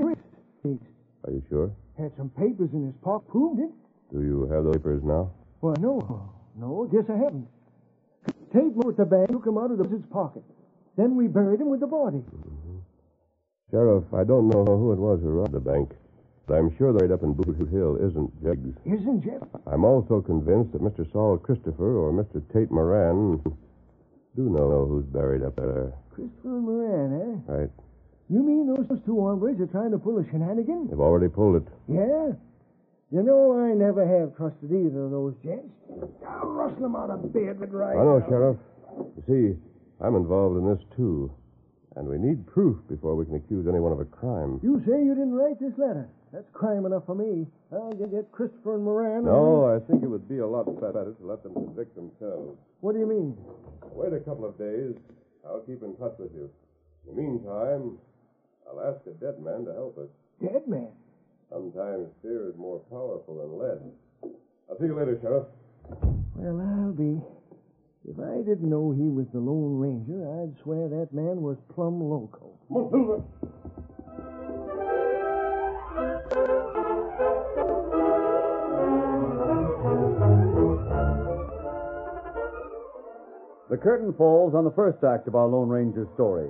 Are 1.25 1.31
you 1.31 1.43
sure? 1.49 1.71
Had 1.97 2.11
some 2.17 2.29
papers 2.29 2.69
in 2.73 2.85
his 2.85 2.95
pocket. 3.03 3.29
Proved 3.29 3.59
it. 3.59 3.71
Do 4.13 4.23
you 4.23 4.47
have 4.51 4.63
those 4.63 4.75
papers 4.77 5.01
now? 5.03 5.31
Well, 5.61 5.75
no. 5.79 6.31
No, 6.55 6.87
guess 6.91 7.05
I 7.09 7.17
haven't. 7.17 7.47
Tate 8.53 8.75
moved 8.75 8.97
the 8.97 9.05
bag, 9.05 9.29
took 9.29 9.45
him 9.45 9.57
out 9.57 9.71
of 9.71 9.77
the 9.77 9.83
buzzard's 9.83 10.07
pocket. 10.11 10.43
Then 10.97 11.15
we 11.15 11.27
buried 11.27 11.59
him 11.61 11.69
with 11.69 11.79
the 11.81 11.87
body. 11.87 12.23
Sheriff, 13.71 14.05
I 14.13 14.23
don't 14.23 14.47
know 14.47 14.63
who 14.65 14.93
it 14.93 14.99
was 14.99 15.19
who 15.21 15.29
robbed 15.29 15.51
the 15.53 15.59
bank, 15.59 15.91
but 16.47 16.55
I'm 16.55 16.75
sure 16.77 16.93
the 16.93 16.99
raid 16.99 17.11
up 17.11 17.23
in 17.23 17.33
Boot 17.33 17.57
Hill 17.69 17.97
isn't 17.97 18.43
Jeggs. 18.43 18.75
Isn't 18.85 19.23
Jeff? 19.23 19.43
I'm 19.67 19.83
also 19.83 20.21
convinced 20.21 20.71
that 20.71 20.81
Mr. 20.81 21.11
Saul 21.11 21.37
Christopher 21.37 21.97
or 21.97 22.11
Mr. 22.13 22.41
Tate 22.53 22.71
Moran 22.71 23.41
do 24.35 24.49
know 24.49 24.85
who's 24.87 25.05
buried 25.05 25.43
up 25.43 25.55
there. 25.57 25.91
Christopher 26.15 26.47
Moran, 26.47 27.43
eh? 27.47 27.51
Right. 27.51 27.69
You 28.29 28.43
mean 28.43 28.67
those 28.67 28.99
two 29.05 29.21
hombres 29.25 29.59
are 29.61 29.67
trying 29.67 29.91
to 29.91 29.97
pull 29.97 30.17
a 30.19 30.25
shenanigan? 30.29 30.87
They've 30.89 30.99
already 30.99 31.29
pulled 31.29 31.55
it. 31.63 31.67
Yeah? 31.87 32.33
You 33.09 33.23
know, 33.23 33.55
I 33.57 33.71
never 33.73 34.03
have 34.05 34.35
trusted 34.35 34.67
either 34.69 35.05
of 35.05 35.11
those 35.11 35.33
gents. 35.43 35.71
I'll 36.27 36.49
rustle 36.51 36.81
them 36.81 36.95
out 36.95 37.09
of 37.09 37.31
bed 37.31 37.57
with 37.59 37.71
right 37.71 37.95
I 37.95 38.03
know, 38.03 38.19
now. 38.19 38.27
Sheriff. 38.27 38.57
You 39.15 39.23
see, 39.27 40.03
I'm 40.03 40.15
involved 40.15 40.57
in 40.57 40.67
this, 40.67 40.83
too. 40.97 41.31
And 41.95 42.07
we 42.07 42.17
need 42.17 42.45
proof 42.45 42.77
before 42.89 43.15
we 43.15 43.25
can 43.25 43.35
accuse 43.35 43.65
anyone 43.65 43.93
of 43.93 43.99
a 44.01 44.05
crime. 44.05 44.59
You 44.61 44.83
say 44.85 45.01
you 45.01 45.15
didn't 45.15 45.33
write 45.33 45.59
this 45.59 45.73
letter. 45.77 46.09
That's 46.33 46.45
crime 46.51 46.85
enough 46.85 47.05
for 47.05 47.15
me. 47.15 47.47
I'll 47.71 47.93
get, 47.93 48.11
Christopher 48.33 48.75
and 48.75 48.83
Moran. 48.83 49.23
and- 49.23 49.25
No, 49.31 49.65
I 49.73 49.79
think 49.79 50.03
it 50.03 50.07
would 50.07 50.27
be 50.27 50.39
a 50.39 50.45
lot 50.45 50.65
better 50.81 51.15
to 51.17 51.25
let 51.25 51.41
them 51.43 51.53
convict 51.53 51.95
themselves. 51.95 52.59
What 52.81 52.91
do 52.93 52.99
you 52.99 53.07
mean? 53.07 53.37
Wait 53.93 54.11
a 54.11 54.19
couple 54.19 54.45
of 54.45 54.57
days. 54.59 54.93
I'll 55.47 55.61
keep 55.61 55.81
in 55.81 55.95
touch 55.95 56.19
with 56.19 56.35
you. 56.35 56.49
In 57.09 57.15
the 57.15 57.21
meantime, 57.21 57.97
I'll 58.69 58.81
ask 58.81 58.99
a 59.07 59.11
dead 59.11 59.39
man 59.39 59.65
to 59.65 59.73
help 59.73 59.97
us. 59.97 60.09
Dead 60.41 60.67
man. 60.67 60.89
Sometimes 61.49 62.09
fear 62.21 62.49
is 62.49 62.55
more 62.57 62.79
powerful 62.89 63.37
than 63.39 63.57
lead. 63.57 63.79
I'll 64.69 64.77
see 64.77 64.85
you 64.85 64.97
later, 64.97 65.17
Sheriff. 65.21 65.47
Well, 66.35 66.61
I'll 66.61 66.91
be. 66.91 67.21
If 68.09 68.19
I 68.19 68.37
didn't 68.37 68.69
know 68.69 68.91
he 68.91 69.09
was 69.09 69.27
the 69.33 69.39
Lone 69.39 69.79
Ranger, 69.79 70.23
I'd 70.41 70.61
swear 70.63 70.87
that 70.89 71.13
man 71.13 71.41
was 71.41 71.57
plumb 71.73 72.01
loco. 72.01 72.53
Come. 72.69 73.23
The 83.69 83.75
curtain 83.75 84.13
falls 84.13 84.55
on 84.55 84.63
the 84.63 84.71
first 84.71 85.03
act 85.03 85.27
of 85.27 85.35
our 85.35 85.47
Lone 85.47 85.67
Ranger 85.69 86.07
story. 86.15 86.49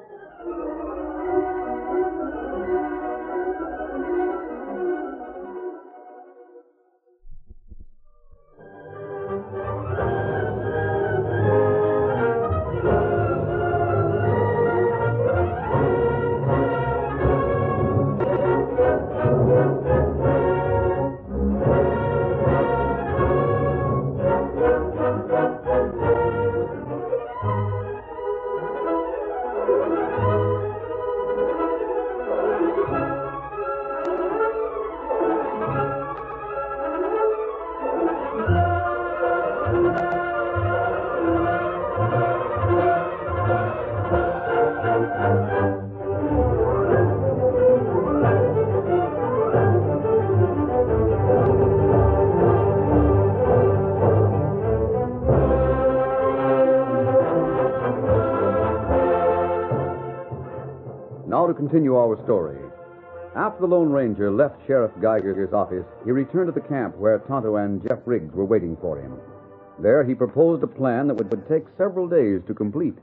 Our 62.11 62.21
story. 62.25 62.57
After 63.37 63.61
the 63.61 63.67
Lone 63.67 63.89
Ranger 63.89 64.29
left 64.29 64.67
Sheriff 64.67 64.91
Geiger's 65.01 65.53
office, 65.53 65.85
he 66.03 66.11
returned 66.11 66.53
to 66.53 66.59
the 66.59 66.67
camp 66.67 66.97
where 66.97 67.19
Tonto 67.19 67.55
and 67.55 67.81
Jeff 67.87 67.99
Riggs 68.05 68.33
were 68.35 68.43
waiting 68.43 68.75
for 68.81 68.99
him. 68.99 69.17
There, 69.79 70.03
he 70.03 70.13
proposed 70.13 70.61
a 70.61 70.67
plan 70.67 71.07
that 71.07 71.13
would, 71.13 71.31
would 71.31 71.47
take 71.47 71.63
several 71.77 72.09
days 72.09 72.41
to 72.47 72.53
complete. 72.53 72.95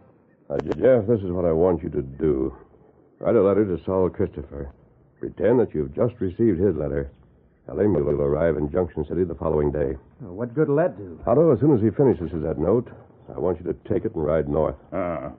Uh, 0.51 0.59
Jeff, 0.77 1.07
this 1.07 1.21
is 1.21 1.33
what 1.33 1.47
I 1.47 1.53
want 1.53 1.83
you 1.83 1.89
to 1.89 2.03
do. 2.03 2.55
Write 3.19 3.37
a 3.37 3.43
letter 3.43 3.65
to 3.65 3.83
Saul 3.85 4.11
Christopher. 4.11 4.73
Pretend 5.21 5.59
that 5.61 5.75
you've 5.75 5.95
just 5.95 6.13
received 6.21 6.61
his 6.61 6.77
letter. 6.77 7.11
Tell 7.65 7.81
him 7.81 7.95
you'll 7.95 8.11
arrive 8.21 8.59
in 8.59 8.71
Junction 8.71 9.07
City 9.09 9.25
the 9.25 9.35
following 9.37 9.73
day. 9.73 9.97
Uh, 10.23 10.35
What 10.35 10.55
good 10.55 10.69
will 10.69 10.77
that 10.77 10.99
do? 10.99 11.19
Tonto, 11.25 11.51
as 11.55 11.61
soon 11.61 11.75
as 11.75 11.81
he 11.81 11.89
finishes 11.97 12.29
that 12.43 12.59
note, 12.59 12.89
I 13.35 13.39
want 13.39 13.59
you 13.59 13.73
to 13.73 13.89
take 13.89 14.05
it 14.05 14.15
and 14.15 14.23
ride 14.23 14.51
north. 14.51 14.77
Ah. 14.93 15.31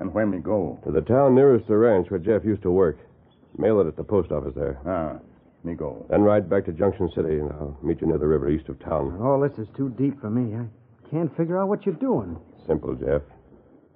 And 0.00 0.12
where 0.12 0.26
me 0.26 0.38
go? 0.38 0.78
To 0.84 0.92
the 0.92 1.00
town 1.00 1.34
nearest 1.34 1.66
the 1.68 1.76
ranch 1.78 2.10
where 2.10 2.20
Jeff 2.20 2.44
used 2.44 2.60
to 2.62 2.70
work. 2.70 2.98
Mail 3.58 3.80
it 3.80 3.86
at 3.86 3.96
the 3.96 4.04
post 4.04 4.32
office 4.32 4.54
there. 4.54 4.78
Ah. 4.86 5.18
Me 5.64 5.74
go. 5.74 6.06
Then 6.08 6.22
ride 6.22 6.48
back 6.48 6.64
to 6.66 6.72
Junction 6.72 7.10
City, 7.12 7.40
and 7.40 7.50
I'll 7.50 7.76
meet 7.82 8.00
you 8.00 8.06
near 8.06 8.18
the 8.18 8.26
river 8.26 8.48
east 8.48 8.68
of 8.68 8.78
town. 8.78 9.18
All 9.20 9.40
this 9.40 9.58
is 9.58 9.66
too 9.76 9.88
deep 9.98 10.20
for 10.20 10.30
me. 10.30 10.54
I 10.54 10.66
can't 11.10 11.34
figure 11.36 11.60
out 11.60 11.68
what 11.68 11.84
you're 11.84 11.96
doing. 11.96 12.38
Simple, 12.66 12.94
Jeff. 12.94 13.22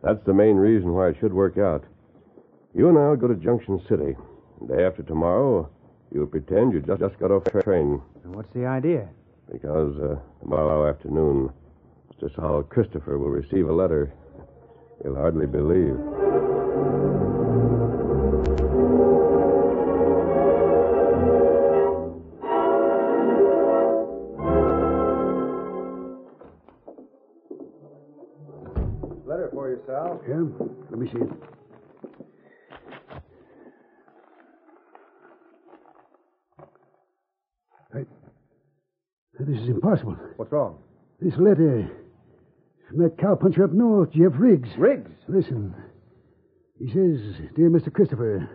That's 0.03 0.25
the 0.25 0.35
main 0.35 0.57
reason 0.57 0.93
why 0.93 1.11
it 1.11 1.17
should 1.21 1.33
work 1.33 1.59
out. 1.59 1.85
You 2.75 2.89
and 2.89 2.99
I'll 2.99 3.15
go 3.15 3.29
to 3.29 3.37
Junction 3.37 3.81
City. 3.89 4.17
Day 4.67 4.85
after 4.85 5.05
tomorrow, 5.05 5.71
you'll 6.13 6.27
pretend 6.27 6.73
you 6.73 6.81
just, 6.81 7.01
just 7.01 7.19
got 7.21 7.31
off 7.31 7.45
the 7.45 7.63
train. 7.63 8.03
And 8.25 8.35
what's 8.35 8.53
the 8.53 8.67
idea? 8.67 9.09
Because 9.51 9.97
uh, 9.99 10.17
tomorrow 10.41 10.89
afternoon, 10.89 11.51
Mr. 12.13 12.35
Saul 12.35 12.65
Christopher 12.65 13.19
will 13.19 13.31
receive 13.31 13.69
a 13.69 13.73
letter 13.73 14.13
he'll 15.03 15.15
hardly 15.15 15.47
believe. 15.47 16.30
Yeah? 30.29 30.43
Let 30.91 30.99
me 30.99 31.09
see 31.11 31.19
it. 31.19 31.29
I... 37.95 37.99
This 39.41 39.59
is 39.59 39.69
impossible. 39.69 40.17
What's 40.37 40.53
wrong? 40.53 40.79
This 41.21 41.35
letter 41.39 41.91
from 42.89 42.99
that 42.99 43.17
cowpuncher 43.17 43.65
up 43.65 43.73
north, 43.73 44.11
Jeff 44.13 44.33
Riggs. 44.39 44.69
Riggs? 44.77 45.11
Listen. 45.29 45.75
He 46.79 46.87
says, 46.87 47.49
Dear 47.55 47.71
Mr. 47.71 47.93
Christopher, 47.93 48.49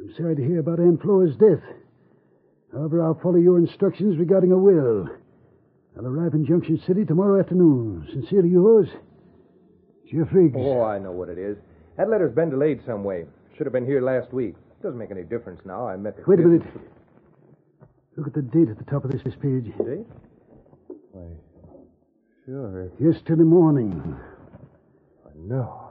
I'm 0.00 0.14
sorry 0.16 0.36
to 0.36 0.42
hear 0.42 0.60
about 0.60 0.80
Anne 0.80 0.98
Flora's 0.98 1.36
death. 1.36 1.62
However, 2.72 3.02
I'll 3.02 3.20
follow 3.22 3.36
your 3.36 3.58
instructions 3.58 4.18
regarding 4.18 4.52
a 4.52 4.58
will. 4.58 5.08
I'll 5.96 6.06
arrive 6.06 6.34
in 6.34 6.44
Junction 6.44 6.80
City 6.86 7.04
tomorrow 7.04 7.40
afternoon. 7.40 8.08
Sincerely 8.12 8.50
yours, 8.50 8.88
Jeff 10.10 10.28
Riggs. 10.32 10.54
Oh, 10.56 10.82
I 10.82 10.98
know 10.98 11.12
what 11.12 11.28
it 11.28 11.38
is. 11.38 11.56
That 11.96 12.08
letter's 12.08 12.34
been 12.34 12.50
delayed 12.50 12.80
some 12.86 13.02
way. 13.04 13.24
Should 13.56 13.66
have 13.66 13.72
been 13.72 13.86
here 13.86 14.00
last 14.00 14.32
week. 14.32 14.54
Doesn't 14.82 14.98
make 14.98 15.10
any 15.10 15.22
difference 15.22 15.60
now. 15.64 15.88
I 15.88 15.96
met 15.96 16.16
the 16.16 16.22
Wait 16.26 16.38
a 16.38 16.42
minute. 16.42 16.66
Look 18.16 18.26
at 18.28 18.34
the 18.34 18.42
date 18.42 18.68
at 18.68 18.78
the 18.78 18.84
top 18.84 19.04
of 19.04 19.10
this, 19.10 19.22
page. 19.22 19.64
Date? 19.78 20.06
Why, 21.12 21.28
sure. 22.44 22.90
Yesterday 23.00 23.42
morning. 23.42 24.16
No. 25.36 25.82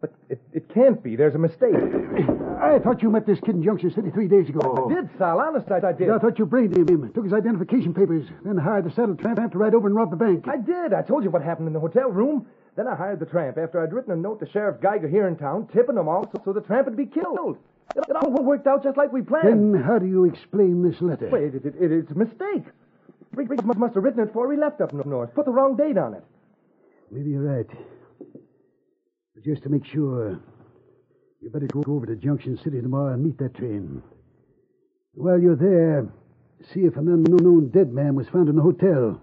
But 0.00 0.14
it, 0.28 0.42
it 0.52 0.74
can't 0.74 1.02
be. 1.02 1.16
There's 1.16 1.34
a 1.34 1.38
mistake. 1.38 1.74
I 2.60 2.78
thought 2.78 3.02
you 3.02 3.10
met 3.10 3.26
this 3.26 3.40
kid 3.40 3.54
in 3.54 3.62
Junction 3.62 3.90
City 3.90 4.10
three 4.10 4.28
days 4.28 4.48
ago. 4.48 4.88
I 4.90 4.94
did, 4.94 5.10
Sal. 5.18 5.40
Honest, 5.40 5.70
I, 5.70 5.86
I 5.86 5.92
did. 5.92 6.10
I 6.10 6.18
thought 6.18 6.38
you 6.38 6.46
brained 6.46 6.76
him, 6.76 7.10
took 7.14 7.24
his 7.24 7.32
identification 7.32 7.94
papers, 7.94 8.26
then 8.44 8.56
hired 8.56 8.84
the 8.84 8.90
saddle 8.90 9.16
tramp 9.16 9.52
to 9.52 9.58
ride 9.58 9.74
over 9.74 9.86
and 9.86 9.96
rob 9.96 10.10
the 10.10 10.16
bank. 10.16 10.46
I 10.48 10.56
did. 10.56 10.92
I 10.92 11.02
told 11.02 11.24
you 11.24 11.30
what 11.30 11.42
happened 11.42 11.68
in 11.68 11.72
the 11.72 11.80
hotel 11.80 12.10
room. 12.10 12.46
Then 12.76 12.88
I 12.88 12.96
hired 12.96 13.20
the 13.20 13.26
tramp 13.26 13.56
after 13.56 13.82
I'd 13.82 13.92
written 13.92 14.12
a 14.12 14.16
note 14.16 14.40
to 14.40 14.50
Sheriff 14.50 14.80
Geiger 14.80 15.08
here 15.08 15.28
in 15.28 15.36
town, 15.36 15.68
tipping 15.72 15.96
him 15.96 16.08
off 16.08 16.26
so, 16.32 16.42
so 16.44 16.52
the 16.52 16.60
tramp 16.60 16.86
would 16.86 16.96
be 16.96 17.06
killed. 17.06 17.56
It, 17.94 18.04
it 18.08 18.16
all 18.16 18.30
worked 18.42 18.66
out 18.66 18.82
just 18.82 18.96
like 18.96 19.12
we 19.12 19.22
planned. 19.22 19.74
Then 19.74 19.82
how 19.82 19.98
do 19.98 20.06
you 20.06 20.24
explain 20.24 20.82
this 20.82 21.00
letter? 21.00 21.28
Wait, 21.30 21.54
it, 21.54 21.64
it, 21.64 21.74
it, 21.80 21.92
it's 21.92 22.10
a 22.10 22.14
mistake. 22.14 22.64
Riggs 23.32 23.64
must, 23.64 23.78
must 23.78 23.94
have 23.94 24.02
written 24.02 24.20
it 24.20 24.26
before 24.26 24.48
we 24.48 24.56
left 24.56 24.80
up 24.80 24.92
north. 24.92 25.34
Put 25.34 25.44
the 25.44 25.52
wrong 25.52 25.76
date 25.76 25.98
on 25.98 26.14
it. 26.14 26.24
Maybe 27.10 27.30
you're 27.30 27.42
right. 27.42 27.66
But 29.34 29.44
just 29.44 29.62
to 29.64 29.68
make 29.68 29.84
sure, 29.86 30.40
you 31.40 31.50
better 31.50 31.66
go 31.66 31.84
over 31.86 32.06
to 32.06 32.16
Junction 32.16 32.58
City 32.64 32.80
tomorrow 32.80 33.12
and 33.12 33.24
meet 33.24 33.38
that 33.38 33.54
train. 33.54 34.02
While 35.12 35.40
you're 35.40 35.56
there, 35.56 36.08
see 36.72 36.80
if 36.80 36.96
an 36.96 37.08
unknown 37.08 37.68
dead 37.68 37.92
man 37.92 38.16
was 38.16 38.26
found 38.28 38.48
in 38.48 38.56
the 38.56 38.62
hotel. 38.62 39.20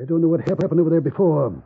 I 0.00 0.04
don't 0.04 0.20
know 0.20 0.28
what 0.28 0.40
happened 0.40 0.80
over 0.80 0.90
there 0.90 1.00
before, 1.00 1.62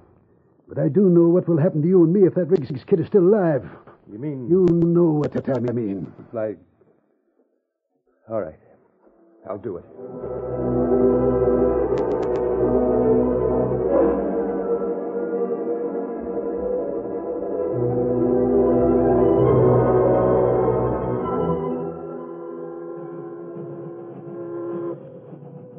but 0.69 0.79
I 0.79 0.89
do 0.89 1.09
know 1.09 1.29
what 1.29 1.49
will 1.49 1.59
happen 1.59 1.83
to 1.83 1.89
you 1.89 2.05
and 2.05 2.13
me 2.13 2.27
if 2.27 2.35
that 2.35 2.47
Riggs 2.47 2.71
kid 2.87 3.01
is 3.01 3.07
still 3.07 3.23
alive. 3.23 3.65
You 4.11 4.19
mean. 4.19 4.49
You 4.49 4.67
know 4.67 5.11
what 5.11 5.33
the 5.33 5.41
time 5.41 5.67
I 5.69 5.73
mean. 5.73 6.13
Like. 6.33 6.59
All 8.31 8.41
right. 8.41 8.59
I'll 9.49 9.59
do 9.59 9.77
it. 9.77 9.85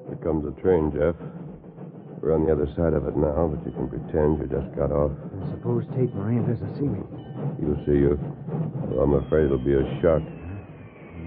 Here 0.08 0.18
comes 0.22 0.46
a 0.46 0.62
train, 0.62 0.92
Jeff. 0.92 1.16
We're 2.24 2.36
on 2.36 2.46
the 2.46 2.54
other 2.54 2.72
side 2.80 2.94
of 2.96 3.04
it 3.06 3.18
now, 3.20 3.52
but 3.52 3.60
you 3.68 3.76
can 3.76 3.90
pretend 3.92 4.40
you 4.40 4.48
just 4.48 4.72
got 4.80 4.96
off. 4.96 5.12
I 5.12 5.52
Suppose 5.52 5.84
Tate 5.92 6.16
Moran 6.16 6.48
doesn't 6.48 6.72
see 6.80 6.88
me. 6.88 7.04
He'll 7.60 7.76
see 7.84 8.00
you. 8.00 8.16
Well, 8.88 9.04
I'm 9.04 9.14
afraid 9.28 9.52
it'll 9.52 9.58
be 9.60 9.74
a 9.76 9.84
shock. 10.00 10.24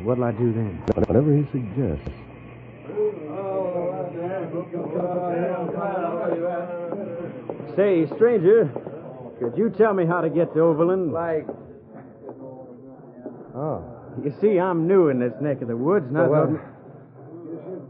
What'll 0.09 0.25
I 0.25 0.33
do 0.33 0.55
then? 0.57 0.81
Whatever 1.05 1.37
he 1.37 1.45
suggests. 1.53 2.09
Say, 7.77 8.07
stranger, 8.17 8.73
could 9.39 9.53
you 9.59 9.69
tell 9.77 9.93
me 9.93 10.07
how 10.07 10.23
to 10.23 10.31
get 10.31 10.55
to 10.55 10.61
Overland? 10.61 11.13
Like. 11.13 11.47
Oh. 13.55 13.85
You 14.25 14.33
see, 14.41 14.59
I'm 14.59 14.89
new 14.89 15.09
in 15.09 15.19
this 15.21 15.35
neck 15.43 15.61
of 15.61 15.69
the 15.69 15.77
woods, 15.77 16.07
and 16.09 16.17
I 16.17 16.27
Well, 16.27 16.47
thought... 16.47 16.61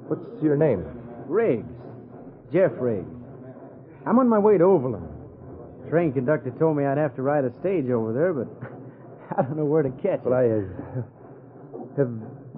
What's 0.08 0.42
your 0.42 0.56
name? 0.56 0.84
Riggs. 1.28 1.75
Jeff 2.52 2.72
Riggs. 2.78 3.06
I'm 4.06 4.18
on 4.18 4.28
my 4.28 4.38
way 4.38 4.58
to 4.58 4.64
Overland. 4.64 5.08
Train 5.90 6.12
conductor 6.12 6.50
told 6.58 6.76
me 6.76 6.84
I'd 6.84 6.98
have 6.98 7.14
to 7.16 7.22
ride 7.22 7.44
a 7.44 7.52
stage 7.60 7.88
over 7.90 8.12
there, 8.12 8.32
but 8.32 8.48
I 9.38 9.42
don't 9.42 9.56
know 9.56 9.64
where 9.64 9.82
to 9.82 9.90
catch 9.90 10.20
Well, 10.24 10.38
it. 10.38 10.46
I. 10.46 10.98
Uh, 10.98 11.02
have 11.96 12.10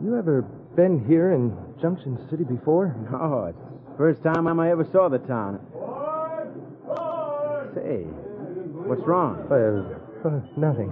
you 0.03 0.17
ever 0.19 0.43
been 0.77 1.05
here 1.07 1.33
in 1.33 1.57
Junction 1.81 2.19
City 2.31 2.45
before? 2.45 2.95
No, 3.11 3.47
it's 3.47 3.59
the 3.91 3.97
first 3.97 4.23
time 4.23 4.47
I 4.61 4.71
ever 4.71 4.85
saw 4.93 5.09
the 5.09 5.19
town. 5.19 5.61
Say, 7.75 8.03
what's 8.89 9.03
wrong? 9.03 9.47
Uh, 9.51 10.27
uh, 10.29 10.41
nothing. 10.57 10.91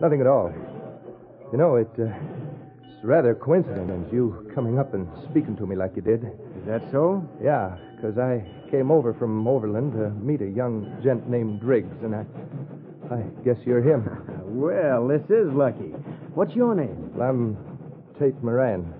Nothing 0.00 0.20
at 0.20 0.26
all. 0.26 0.52
You 1.52 1.58
know, 1.58 1.76
it, 1.76 1.90
uh, 1.98 2.04
it's 2.84 3.04
rather 3.04 3.34
coincident 3.34 4.12
you 4.12 4.50
coming 4.54 4.78
up 4.78 4.94
and 4.94 5.06
speaking 5.30 5.56
to 5.56 5.66
me 5.66 5.76
like 5.76 5.96
you 5.96 6.02
did. 6.02 6.22
Is 6.64 6.68
that 6.68 6.82
so? 6.92 7.28
Yeah, 7.42 7.76
because 7.94 8.16
I 8.16 8.42
came 8.70 8.90
over 8.90 9.12
from 9.12 9.46
Overland 9.46 9.92
to 9.92 10.08
meet 10.08 10.40
a 10.40 10.48
young 10.48 10.98
gent 11.04 11.28
named 11.28 11.62
Riggs, 11.62 11.94
and 12.02 12.14
I, 12.14 12.24
I 13.12 13.20
guess 13.44 13.56
you're 13.66 13.82
him. 13.82 14.08
Well, 14.54 15.08
this 15.08 15.24
is 15.30 15.52
lucky. 15.52 15.90
What's 16.34 16.54
your 16.54 16.76
name? 16.76 17.10
Well, 17.16 17.28
I'm 17.28 17.56
Tate 18.20 18.40
Moran. 18.40 18.94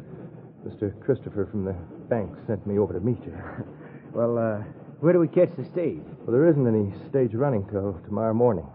Mr. 0.66 0.92
Christopher 1.00 1.46
from 1.48 1.64
the 1.64 1.74
bank 2.10 2.28
sent 2.48 2.66
me 2.66 2.76
over 2.76 2.92
to 2.92 3.00
meet 3.00 3.22
you. 3.24 3.34
Well, 4.12 4.36
uh, 4.36 4.62
where 5.00 5.12
do 5.12 5.18
we 5.20 5.28
catch 5.28 5.50
the 5.56 5.64
stage? 5.72 6.02
Well, 6.22 6.32
there 6.32 6.48
isn't 6.48 6.66
any 6.66 6.92
stage 7.08 7.34
running 7.34 7.66
till 7.70 8.00
tomorrow 8.04 8.34
morning. 8.34 8.66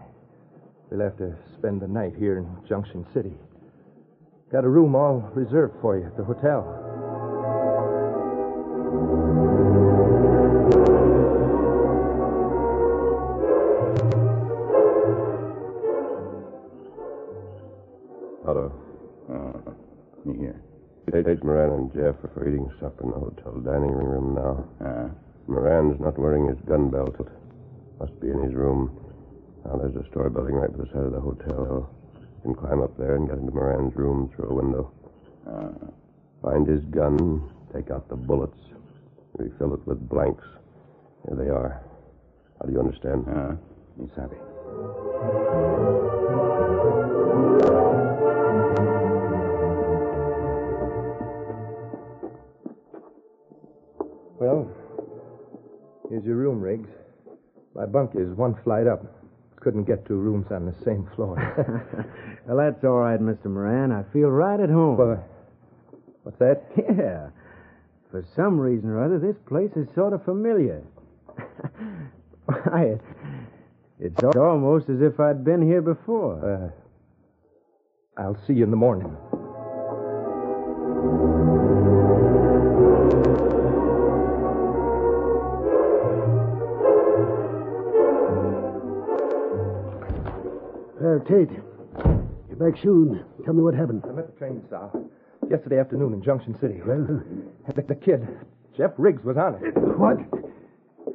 We'll 0.90 1.00
have 1.00 1.16
to 1.18 1.36
spend 1.56 1.80
the 1.80 1.88
night 1.88 2.14
here 2.18 2.38
in 2.38 2.68
Junction 2.68 3.06
City. 3.14 3.34
Got 4.50 4.64
a 4.64 4.68
room 4.68 4.94
all 4.94 5.30
reserved 5.34 5.74
for 5.80 5.98
you 5.98 6.06
at 6.06 6.16
the 6.16 6.24
hotel. 6.24 6.99
Tonto. 18.44 18.72
Uh, 19.30 19.70
me 20.24 20.38
here. 20.38 20.60
Tate 21.12 21.42
Moran 21.44 21.70
and 21.72 21.92
Jeff 21.92 22.16
are 22.24 22.48
eating 22.48 22.70
supper 22.80 23.04
in 23.04 23.10
the 23.10 23.18
hotel 23.18 23.52
dining 23.60 23.92
room 23.92 24.34
now. 24.34 24.64
Uh, 24.84 25.08
Moran's 25.46 26.00
not 26.00 26.18
wearing 26.18 26.48
his 26.48 26.58
gun 26.66 26.90
belt. 26.90 27.16
Must 27.98 28.18
be 28.20 28.30
in 28.30 28.42
his 28.42 28.54
room. 28.54 28.96
Now, 29.64 29.76
there's 29.76 29.96
a 29.96 30.08
store 30.10 30.30
building 30.30 30.54
right 30.54 30.70
by 30.72 30.84
the 30.84 30.90
side 30.90 31.02
of 31.04 31.12
the 31.12 31.20
hotel. 31.20 31.90
You 32.18 32.26
can 32.42 32.54
climb 32.54 32.80
up 32.80 32.96
there 32.96 33.16
and 33.16 33.28
get 33.28 33.38
into 33.38 33.52
Moran's 33.52 33.94
room 33.94 34.30
through 34.34 34.48
a 34.50 34.54
window. 34.54 34.90
uh, 35.46 35.68
Find 36.42 36.66
his 36.66 36.82
gun, 36.86 37.42
take 37.74 37.90
out 37.90 38.08
the 38.08 38.16
bullets, 38.16 38.56
refill 39.40 39.74
it 39.74 39.86
with 39.86 40.08
blanks. 40.08 40.44
Here 41.28 41.36
they 41.36 41.50
are. 41.50 41.82
How 42.60 42.66
do 42.66 42.72
you 42.72 42.80
understand? 42.80 43.24
uh, 43.28 43.54
me 43.96 44.08
savvy. 44.14 44.36
Well, 54.38 54.70
here's 56.08 56.24
your 56.24 56.36
room, 56.36 56.60
Riggs. 56.60 56.88
My 57.74 57.86
bunk 57.86 58.12
is 58.14 58.28
one 58.36 58.56
flight 58.64 58.86
up. 58.86 59.04
Couldn't 59.56 59.84
get 59.84 60.06
two 60.06 60.14
rooms 60.16 60.46
on 60.50 60.64
the 60.64 60.74
same 60.84 61.08
floor. 61.14 61.36
well, 62.48 62.56
that's 62.56 62.82
all 62.82 62.98
right, 62.98 63.20
Mr. 63.20 63.46
Moran. 63.46 63.92
I 63.92 64.02
feel 64.12 64.28
right 64.28 64.58
at 64.58 64.70
home. 64.70 64.96
Well, 64.96 65.24
what's 66.22 66.38
that? 66.38 66.62
Yeah. 66.96 67.28
For 68.10 68.24
some 68.34 68.58
reason 68.58 68.90
or 68.90 69.04
other, 69.04 69.20
this 69.20 69.36
place 69.46 69.70
is 69.76 69.86
sort 69.94 70.12
of 70.12 70.24
familiar. 70.24 70.82
Why, 72.44 72.98
it's 74.00 74.24
almost 74.36 74.88
as 74.88 75.00
if 75.00 75.20
I'd 75.20 75.44
been 75.44 75.62
here 75.62 75.80
before. 75.80 76.72
Uh, 78.18 78.20
I'll 78.20 78.38
see 78.46 78.54
you 78.54 78.64
in 78.64 78.70
the 78.70 78.76
morning. 78.76 79.16
Uh, 91.00 91.18
Tate, 91.28 91.50
you're 92.48 92.56
back 92.58 92.80
soon. 92.82 93.24
Tell 93.44 93.54
me 93.54 93.62
what 93.62 93.74
happened. 93.74 94.02
I 94.08 94.12
met 94.12 94.26
the 94.26 94.38
train, 94.38 94.64
Sal. 94.68 95.10
Yesterday 95.50 95.78
afternoon 95.80 96.12
in 96.14 96.22
Junction 96.22 96.56
City. 96.60 96.80
Well, 96.86 97.22
The, 97.74 97.82
the 97.82 97.94
kid, 97.96 98.26
Jeff 98.76 98.92
Riggs, 98.96 99.24
was 99.24 99.36
on 99.36 99.56
it. 99.56 99.76
what? 99.98 100.16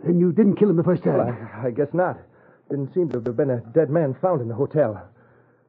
Then 0.05 0.19
you 0.19 0.31
didn't 0.33 0.57
kill 0.57 0.69
him 0.69 0.75
the 0.75 0.83
first 0.83 1.03
time. 1.03 1.17
Well, 1.17 1.49
I, 1.63 1.67
I 1.67 1.71
guess 1.71 1.87
not. 1.93 2.17
Didn't 2.69 2.93
seem 2.93 3.09
to 3.09 3.21
have 3.21 3.37
been 3.37 3.49
a 3.51 3.61
dead 3.73 3.89
man 3.89 4.13
found 4.21 4.41
in 4.41 4.47
the 4.49 4.55
hotel. 4.55 5.01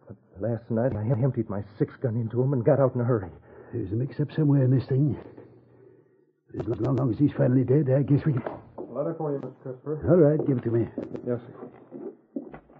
But 0.08 0.16
last 0.40 0.68
night, 0.70 0.92
I 0.96 1.02
emptied 1.22 1.48
my 1.48 1.62
six 1.78 1.94
gun 2.02 2.16
into 2.16 2.42
him 2.42 2.52
and 2.54 2.64
got 2.64 2.80
out 2.80 2.94
in 2.94 3.00
a 3.00 3.04
hurry. 3.04 3.30
There's 3.72 3.92
a 3.92 3.94
mix-up 3.94 4.32
somewhere 4.32 4.64
in 4.64 4.70
this 4.76 4.86
thing. 4.88 5.16
As 6.58 6.66
long, 6.66 6.96
long 6.96 7.12
as 7.12 7.18
he's 7.18 7.32
finally 7.36 7.64
dead, 7.64 7.88
I 7.90 8.02
guess 8.02 8.24
we 8.26 8.32
can. 8.32 8.42
Letter 8.90 9.14
for 9.18 9.32
you, 9.32 9.38
Mr. 9.38 9.76
Christopher. 9.84 10.10
All 10.10 10.16
right, 10.16 10.46
give 10.46 10.58
it 10.58 10.62
to 10.64 10.70
me. 10.70 10.88
Yes, 11.26 11.38
sir. 11.46 12.76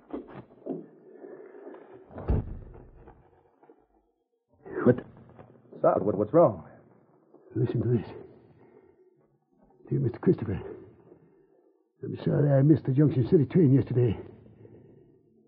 What? 4.85 5.01
What, 5.94 6.18
what's 6.18 6.33
wrong? 6.33 6.64
Listen 7.55 7.81
to 7.83 7.88
this. 7.88 8.07
Dear 9.88 10.01
Mr. 10.01 10.20
Christopher, 10.20 10.61
I'm 12.03 12.18
sorry 12.25 12.53
I 12.53 12.62
missed 12.62 12.85
the 12.87 12.92
Junction 12.92 13.29
City 13.29 13.44
train 13.44 13.72
yesterday. 13.72 14.18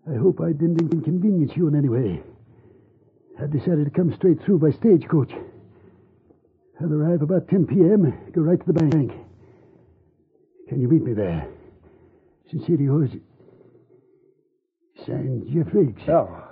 I 0.09 0.17
hope 0.17 0.39
I 0.41 0.53
didn't 0.53 0.81
inconvenience 0.93 1.51
you 1.55 1.67
in 1.67 1.75
any 1.75 1.89
way. 1.89 2.23
I 3.41 3.47
decided 3.47 3.85
to 3.85 3.91
come 3.91 4.13
straight 4.15 4.41
through 4.43 4.59
by 4.59 4.71
stagecoach. 4.71 5.31
I'll 6.81 6.93
arrive 6.93 7.21
about 7.21 7.49
10 7.49 7.67
p.m., 7.67 8.13
go 8.33 8.41
right 8.41 8.59
to 8.59 8.65
the 8.65 8.79
bank. 8.79 9.11
Can 10.69 10.79
you 10.79 10.87
meet 10.87 11.03
me 11.03 11.13
there? 11.13 11.47
Sincerely 12.49 12.85
yours, 12.85 13.09
signed 15.05 15.47
Jeff 15.53 15.73
Riggs. 15.73 16.01
No. 16.07 16.29
Oh, 16.31 16.48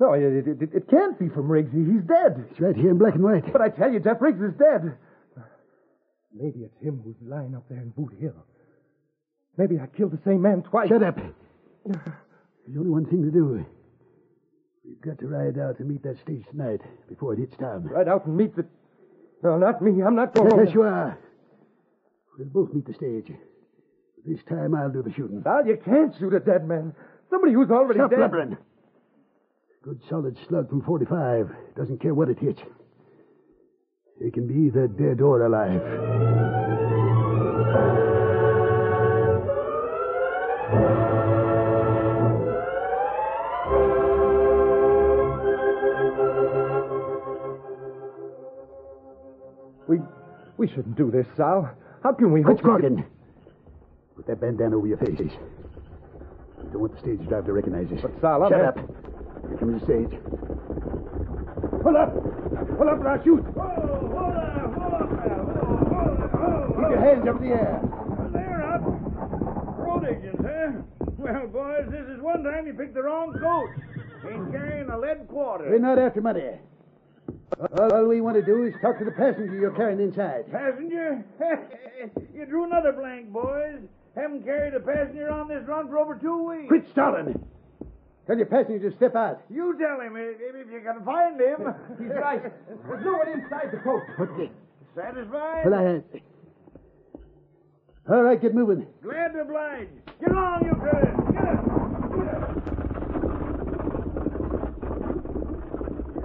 Oh, 0.00 0.10
no, 0.10 0.12
it, 0.14 0.46
it, 0.46 0.62
it, 0.62 0.74
it 0.74 0.88
can't 0.88 1.18
be 1.18 1.28
from 1.28 1.50
Riggs. 1.50 1.72
He's 1.72 2.02
dead. 2.06 2.46
It's 2.50 2.60
right 2.60 2.76
here 2.76 2.90
in 2.90 2.98
black 2.98 3.14
and 3.14 3.24
white. 3.24 3.52
But 3.52 3.60
I 3.62 3.68
tell 3.68 3.92
you, 3.92 3.98
Jeff 3.98 4.20
Riggs 4.20 4.40
is 4.40 4.54
dead. 4.58 4.96
Maybe 6.32 6.60
it's 6.60 6.80
him 6.80 7.00
who's 7.02 7.16
lying 7.22 7.54
up 7.56 7.64
there 7.68 7.78
in 7.78 7.90
Boot 7.90 8.12
Hill. 8.20 8.36
Maybe 9.56 9.78
I 9.80 9.86
killed 9.86 10.12
the 10.12 10.20
same 10.24 10.42
man 10.42 10.62
twice. 10.62 10.88
Shut 10.88 11.02
up. 11.02 11.16
There's 11.84 12.78
only 12.78 12.90
one 12.90 13.06
thing 13.06 13.22
to 13.22 13.30
do. 13.30 13.64
We've 14.84 15.00
got 15.00 15.18
to 15.18 15.26
ride 15.26 15.58
out 15.58 15.80
and 15.80 15.88
meet 15.88 16.02
that 16.04 16.20
stage 16.22 16.44
tonight 16.50 16.80
before 17.08 17.34
it 17.34 17.40
hits 17.40 17.56
town. 17.56 17.84
Ride 17.84 18.08
out 18.08 18.26
and 18.26 18.36
meet 18.36 18.54
the. 18.54 18.64
No, 19.42 19.58
not 19.58 19.82
me. 19.82 20.02
I'm 20.02 20.14
not 20.14 20.34
going. 20.34 20.64
Yes, 20.64 20.74
you 20.74 20.82
are. 20.82 21.18
We'll 22.38 22.48
both 22.48 22.72
meet 22.72 22.86
the 22.86 22.94
stage. 22.94 23.32
This 24.24 24.38
time 24.48 24.74
I'll 24.74 24.90
do 24.90 25.02
the 25.02 25.12
shooting. 25.12 25.40
Sal, 25.42 25.66
you 25.66 25.78
can't 25.84 26.14
shoot 26.18 26.34
a 26.34 26.40
dead 26.40 26.68
man. 26.68 26.94
Somebody 27.30 27.52
who's 27.52 27.70
already 27.70 27.98
Stop 27.98 28.10
dead. 28.10 28.18
blubbering. 28.18 28.56
Good 29.82 30.00
solid 30.08 30.36
slug 30.48 30.68
from 30.68 30.82
45. 30.82 31.50
Doesn't 31.76 32.00
care 32.00 32.14
what 32.14 32.28
it 32.28 32.38
hits. 32.38 32.60
It 34.20 34.34
can 34.34 34.46
be 34.48 34.66
either 34.66 34.88
dead 34.88 35.20
or 35.20 35.42
alive. 35.46 35.80
We 49.86 49.98
we 50.56 50.68
shouldn't 50.68 50.96
do 50.96 51.10
this, 51.10 51.26
Sal. 51.36 51.70
How 52.02 52.12
can 52.12 52.32
we 52.32 52.42
Quit 52.42 52.58
to- 52.58 52.62
squawking. 52.62 53.04
Put 54.16 54.26
that 54.26 54.40
bandana 54.40 54.76
over 54.76 54.86
your 54.86 54.98
faces. 54.98 55.30
You 56.62 56.70
don't 56.72 56.80
want 56.80 56.92
the 56.94 56.98
stage 57.00 57.26
driver 57.28 57.46
to 57.46 57.52
recognize 57.52 57.90
us. 57.92 58.00
But, 58.02 58.20
Sal, 58.20 58.48
Shut 58.48 58.60
up. 58.60 58.78
Comes 59.58 59.80
the 59.80 59.86
stage. 59.86 60.20
Pull 61.82 61.96
up. 61.96 62.14
Pull 62.14 62.88
up, 62.88 63.00
or 63.00 63.08
I'll 63.08 63.24
shoot. 63.24 63.44
Keep 66.76 66.90
your 66.90 67.00
hands 67.00 67.26
up 67.26 67.40
in 67.40 67.48
the 67.48 67.54
air. 67.54 67.80
They're 68.32 68.62
up. 68.72 68.82
Road 69.78 70.04
agents, 70.06 70.38
huh? 70.40 70.72
Well, 71.16 71.46
boys, 71.48 71.90
this 71.90 72.06
is 72.06 72.20
one 72.20 72.44
time 72.44 72.68
you 72.68 72.74
picked 72.74 72.94
the 72.94 73.02
wrong 73.02 73.32
coach. 73.32 73.70
Ain't 74.30 74.52
carrying 74.52 74.90
a 74.90 74.98
lead 74.98 75.26
quarter. 75.28 75.68
We're 75.68 75.80
not 75.80 75.98
after 75.98 76.20
money. 76.20 76.60
All, 77.78 77.92
all 77.92 78.06
we 78.06 78.20
want 78.20 78.36
to 78.36 78.42
do 78.42 78.62
is 78.64 78.74
talk 78.80 78.98
to 79.00 79.04
the 79.04 79.10
passenger 79.10 79.58
you're 79.58 79.74
carrying 79.74 80.00
inside. 80.00 80.50
Passenger? 80.52 81.24
you 82.34 82.46
drew 82.46 82.64
another 82.64 82.92
blank, 82.92 83.32
boys. 83.32 83.80
Haven't 84.14 84.44
carried 84.44 84.74
a 84.74 84.80
passenger 84.80 85.30
on 85.30 85.48
this 85.48 85.66
run 85.66 85.88
for 85.88 85.98
over 85.98 86.14
two 86.14 86.48
weeks. 86.48 86.68
Quit 86.68 86.86
stalling. 86.92 87.44
Tell 88.28 88.36
your 88.36 88.46
passenger 88.46 88.90
to 88.90 88.96
step 88.96 89.16
out. 89.16 89.40
You 89.48 89.74
tell 89.80 90.00
him 90.02 90.14
eh, 90.14 90.36
if, 90.38 90.54
if 90.54 90.70
you 90.70 90.80
can 90.84 91.02
find 91.02 91.40
him. 91.40 91.74
He's 91.98 92.10
right. 92.14 92.42
There's 92.42 93.02
no 93.04 93.12
one 93.14 93.28
inside 93.28 93.70
the 93.72 93.78
coach. 93.78 94.02
Okay. 94.20 94.50
Satisfied? 94.94 95.64
Well, 95.64 95.74
I... 95.74 96.02
All 98.12 98.22
right, 98.22 98.40
get 98.40 98.54
moving. 98.54 98.86
Glad 99.02 99.32
to 99.32 99.40
oblige. 99.40 99.88
Get 100.20 100.30
along, 100.30 100.64
you 100.64 100.74
fellas. 100.76 101.16
Get 101.32 101.48
up. 101.48 101.64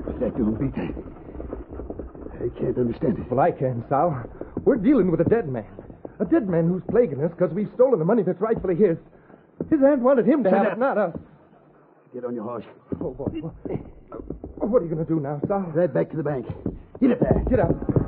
What's 0.06 0.20
that 0.20 0.36
doing, 0.36 0.58
Peter? 0.60 0.94
I 2.44 2.60
can't 2.60 2.78
understand 2.78 3.18
it. 3.20 3.32
Well, 3.32 3.40
I 3.40 3.52
can, 3.52 3.84
Sal. 3.88 4.24
We're 4.66 4.76
dealing 4.76 5.10
with 5.10 5.22
a 5.22 5.26
dead 5.30 5.48
man. 5.48 5.66
A 6.20 6.26
dead 6.26 6.50
man 6.50 6.68
who's 6.68 6.84
plaguing 6.92 7.24
us 7.24 7.32
because 7.32 7.54
we've 7.54 7.72
stolen 7.76 8.00
the 8.00 8.06
money 8.06 8.24
that's 8.24 8.42
rightfully 8.42 8.76
his. 8.76 8.98
His 9.70 9.80
aunt 9.82 10.02
wanted 10.02 10.26
him 10.28 10.44
to 10.44 10.50
Shut 10.50 10.58
have 10.60 10.68
up. 10.68 10.74
it, 10.74 10.80
not 10.80 10.98
us. 10.98 11.16
Get 12.14 12.26
on 12.26 12.36
your 12.36 12.44
horse. 12.44 12.66
Oh, 13.02 13.12
boy. 13.12 13.26
What, 13.42 13.54
oh, 14.62 14.68
what 14.68 14.82
are 14.82 14.86
you 14.86 14.92
going 14.94 15.04
to 15.04 15.12
do 15.12 15.20
now, 15.20 15.42
Sal? 15.48 15.62
Right 15.74 15.92
back 15.92 16.12
to 16.12 16.18
the 16.18 16.24
bank. 16.24 16.46
Get 17.02 17.12
up 17.12 17.20
there. 17.20 17.44
Get 17.50 17.60
up. 17.60 18.03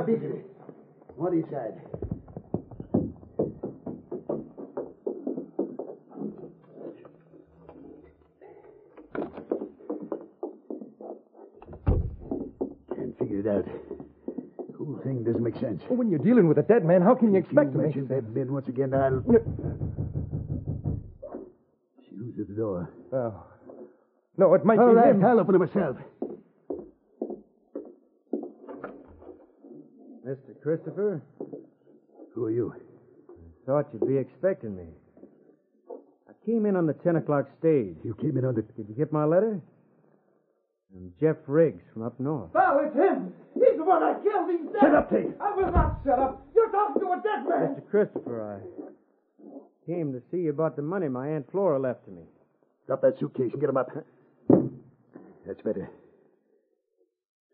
Sal. 0.00 0.06
We 0.06 0.14
better 0.14 0.28
Now, 0.28 0.28
Peter. 0.28 0.42
What 1.16 1.32
inside? 1.32 1.80
Can't 12.94 13.18
figure 13.18 13.40
it 13.40 13.46
out. 13.46 13.66
Whole 14.78 15.00
thing 15.04 15.24
doesn't 15.24 15.42
make 15.42 15.56
sense. 15.60 15.82
Well, 15.88 15.98
when 15.98 16.08
you're 16.08 16.18
dealing 16.18 16.48
with 16.48 16.58
a 16.58 16.62
dead 16.62 16.84
man, 16.84 17.02
how 17.02 17.14
can 17.14 17.32
you 17.32 17.38
expect 17.38 17.66
you 17.66 17.72
to 17.72 17.78
make 17.78 17.86
mention 17.96 18.08
that 18.08 18.32
bin 18.32 18.52
once 18.52 18.68
again, 18.68 18.94
I'll... 18.94 19.22
Shoes 22.08 22.38
at 22.40 22.48
the 22.48 22.54
door. 22.54 22.90
Oh. 23.12 23.44
No, 24.38 24.54
it 24.54 24.64
might 24.64 24.78
All 24.78 24.88
be 24.88 24.94
right, 24.94 25.10
him. 25.14 25.24
I'll 25.24 25.40
open 25.40 25.54
it 25.54 25.58
myself. 25.58 25.96
Mr. 30.26 30.49
Christopher, 30.62 31.22
Who 32.34 32.44
are 32.44 32.50
you? 32.50 32.74
I 33.28 33.66
thought 33.66 33.88
you'd 33.92 34.06
be 34.06 34.16
expecting 34.16 34.76
me. 34.76 34.84
I 36.28 36.32
came 36.44 36.66
in 36.66 36.76
on 36.76 36.86
the 36.86 36.92
10 36.92 37.16
o'clock 37.16 37.46
stage. 37.58 37.96
You 38.04 38.14
came 38.20 38.36
in 38.36 38.44
on 38.44 38.54
the... 38.54 38.62
Did 38.62 38.88
you 38.88 38.94
get 38.94 39.12
my 39.12 39.24
letter? 39.24 39.60
I'm 40.94 41.12
Jeff 41.20 41.36
Riggs 41.46 41.82
from 41.92 42.02
up 42.02 42.18
north. 42.18 42.50
Sal, 42.52 42.80
it's 42.84 42.94
him. 42.96 43.32
He's 43.54 43.76
the 43.76 43.84
one 43.84 44.02
I 44.02 44.14
killed. 44.22 44.50
He's 44.50 44.66
dead. 44.72 44.80
Shut 44.80 44.94
up, 44.94 45.10
Tate. 45.10 45.30
I 45.40 45.54
will 45.54 45.72
not 45.72 46.00
shut 46.04 46.18
up. 46.18 46.46
You're 46.54 46.70
talking 46.70 47.00
to 47.00 47.08
a 47.08 47.22
dead 47.22 47.48
man. 47.48 47.76
Mr. 47.76 47.90
Christopher, 47.90 48.60
I 48.60 49.86
came 49.86 50.12
to 50.12 50.20
see 50.30 50.38
you 50.38 50.50
about 50.50 50.76
the 50.76 50.82
money 50.82 51.08
my 51.08 51.28
Aunt 51.28 51.50
Flora 51.50 51.78
left 51.78 52.04
to 52.06 52.10
me. 52.10 52.22
Drop 52.86 53.02
that 53.02 53.18
suitcase 53.18 53.50
and 53.52 53.60
get 53.60 53.70
him 53.70 53.76
up. 53.76 53.88
That's 55.46 55.60
better. 55.62 55.88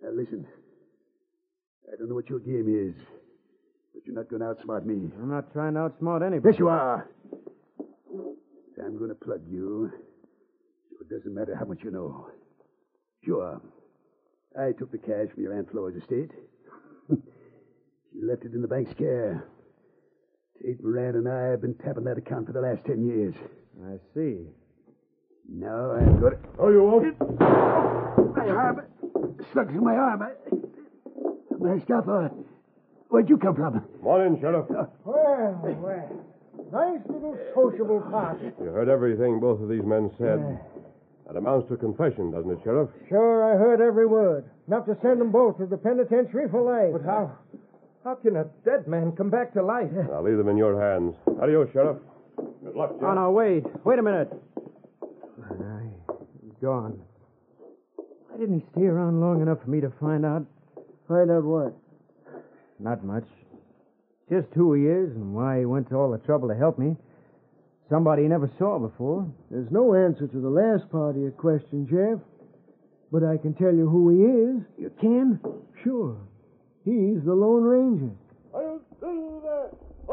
Now, 0.02 0.10
listen. 0.12 0.46
I 1.92 1.96
don't 1.96 2.08
know 2.08 2.14
what 2.14 2.28
your 2.28 2.40
game 2.40 2.66
is, 2.68 2.94
but 3.94 4.04
you're 4.06 4.16
not 4.16 4.28
going 4.28 4.40
to 4.40 4.46
outsmart 4.46 4.84
me. 4.84 5.10
I'm 5.20 5.30
not 5.30 5.52
trying 5.52 5.74
to 5.74 5.80
outsmart 5.80 6.26
anybody. 6.26 6.52
Yes, 6.52 6.58
you 6.58 6.68
are. 6.68 7.08
I'm 8.84 8.98
going 8.98 9.10
to 9.10 9.14
plug 9.14 9.40
you, 9.48 9.90
so 10.90 10.96
it 11.00 11.08
doesn't 11.08 11.34
matter 11.34 11.56
how 11.58 11.64
much 11.64 11.78
you 11.82 11.90
know. 11.90 12.28
Sure. 13.24 13.60
I 14.58 14.72
took 14.72 14.90
the 14.90 14.98
cash 14.98 15.28
from 15.34 15.42
your 15.42 15.56
Aunt 15.56 15.70
Flora's 15.70 15.96
estate. 15.96 16.30
she 17.10 18.22
left 18.22 18.44
it 18.44 18.52
in 18.52 18.62
the 18.62 18.68
bank's 18.68 18.92
care. 18.94 19.48
Tate 20.62 20.82
Moran 20.82 21.16
and 21.16 21.28
I 21.28 21.50
have 21.50 21.60
been 21.60 21.74
tapping 21.74 22.04
that 22.04 22.18
account 22.18 22.46
for 22.46 22.52
the 22.52 22.60
last 22.60 22.84
ten 22.86 23.06
years. 23.06 23.34
I 23.84 23.96
see. 24.14 24.46
Now 25.48 25.92
I'm 25.92 26.20
got 26.20 26.32
it. 26.32 26.38
Oh, 26.58 26.70
you 26.70 26.82
want 26.82 27.06
it? 27.06 27.16
My 28.36 28.48
arm. 28.48 28.82
Stuck 29.52 29.68
to 29.68 29.80
my 29.80 29.94
arm. 29.94 30.22
I... 30.22 30.32
My 31.66 31.80
scalp. 31.82 32.06
uh, 32.08 32.28
Where'd 33.08 33.28
you 33.28 33.36
come 33.38 33.54
from? 33.56 33.84
Morning, 34.02 34.38
Sheriff. 34.40 34.66
Well, 34.68 34.88
well. 35.04 36.24
Nice 36.72 37.00
little 37.08 37.36
sociable 37.54 38.00
party. 38.10 38.50
You 38.60 38.66
heard 38.70 38.88
everything 38.88 39.40
both 39.40 39.60
of 39.60 39.68
these 39.68 39.84
men 39.84 40.10
said. 40.18 40.60
That 41.26 41.36
amounts 41.36 41.68
to 41.68 41.74
a 41.74 41.76
confession, 41.76 42.30
doesn't 42.30 42.50
it, 42.50 42.58
Sheriff? 42.64 42.88
Sure, 43.08 43.44
I 43.52 43.56
heard 43.58 43.80
every 43.80 44.06
word. 44.06 44.44
Enough 44.68 44.86
to 44.86 44.96
send 45.02 45.20
them 45.20 45.30
both 45.32 45.58
to 45.58 45.66
the 45.66 45.76
penitentiary 45.76 46.48
for 46.48 46.62
life. 46.62 46.92
But 46.92 47.04
how? 47.08 47.32
How 48.04 48.14
can 48.14 48.36
a 48.36 48.44
dead 48.64 48.86
man 48.86 49.12
come 49.12 49.30
back 49.30 49.52
to 49.54 49.62
life? 49.62 49.90
I'll 50.12 50.22
leave 50.22 50.38
them 50.38 50.48
in 50.48 50.56
your 50.56 50.80
hands. 50.80 51.14
Adios, 51.42 51.68
Sheriff. 51.72 51.98
Good 52.64 52.74
luck, 52.76 52.92
Oh, 53.02 53.14
no, 53.14 53.30
wait. 53.32 53.64
Wait 53.84 53.98
a 53.98 54.02
minute. 54.02 54.32
I, 55.42 55.82
he's 56.44 56.52
gone. 56.62 57.00
Why 57.96 58.38
didn't 58.38 58.60
he 58.60 58.66
stay 58.72 58.86
around 58.86 59.20
long 59.20 59.42
enough 59.42 59.58
for 59.64 59.70
me 59.70 59.80
to 59.80 59.90
find 60.00 60.24
out? 60.24 60.44
Find 61.08 61.30
out 61.30 61.44
what? 61.44 61.74
Not 62.78 63.04
much. 63.04 63.24
Just 64.28 64.48
who 64.54 64.74
he 64.74 64.82
is 64.82 65.14
and 65.14 65.34
why 65.34 65.60
he 65.60 65.64
went 65.64 65.88
to 65.90 65.96
all 65.96 66.10
the 66.10 66.18
trouble 66.18 66.48
to 66.48 66.54
help 66.56 66.78
me. 66.78 66.96
Somebody 67.88 68.22
he 68.22 68.28
never 68.28 68.50
saw 68.58 68.78
before. 68.78 69.30
There's 69.50 69.70
no 69.70 69.94
answer 69.94 70.26
to 70.26 70.40
the 70.40 70.48
last 70.50 70.90
part 70.90 71.14
of 71.14 71.22
your 71.22 71.30
question, 71.30 71.86
Jeff. 71.88 72.18
But 73.12 73.22
I 73.22 73.36
can 73.36 73.54
tell 73.54 73.72
you 73.72 73.88
who 73.88 74.10
he 74.10 74.22
is. 74.24 74.62
You 74.78 74.90
can? 75.00 75.40
Sure. 75.84 76.16
He's 76.84 77.22
the 77.24 77.34
Lone 77.34 77.62
Ranger. 77.62 78.10
I'll 78.52 78.80
do 79.00 79.40
that. 79.44 79.70
The 80.08 80.12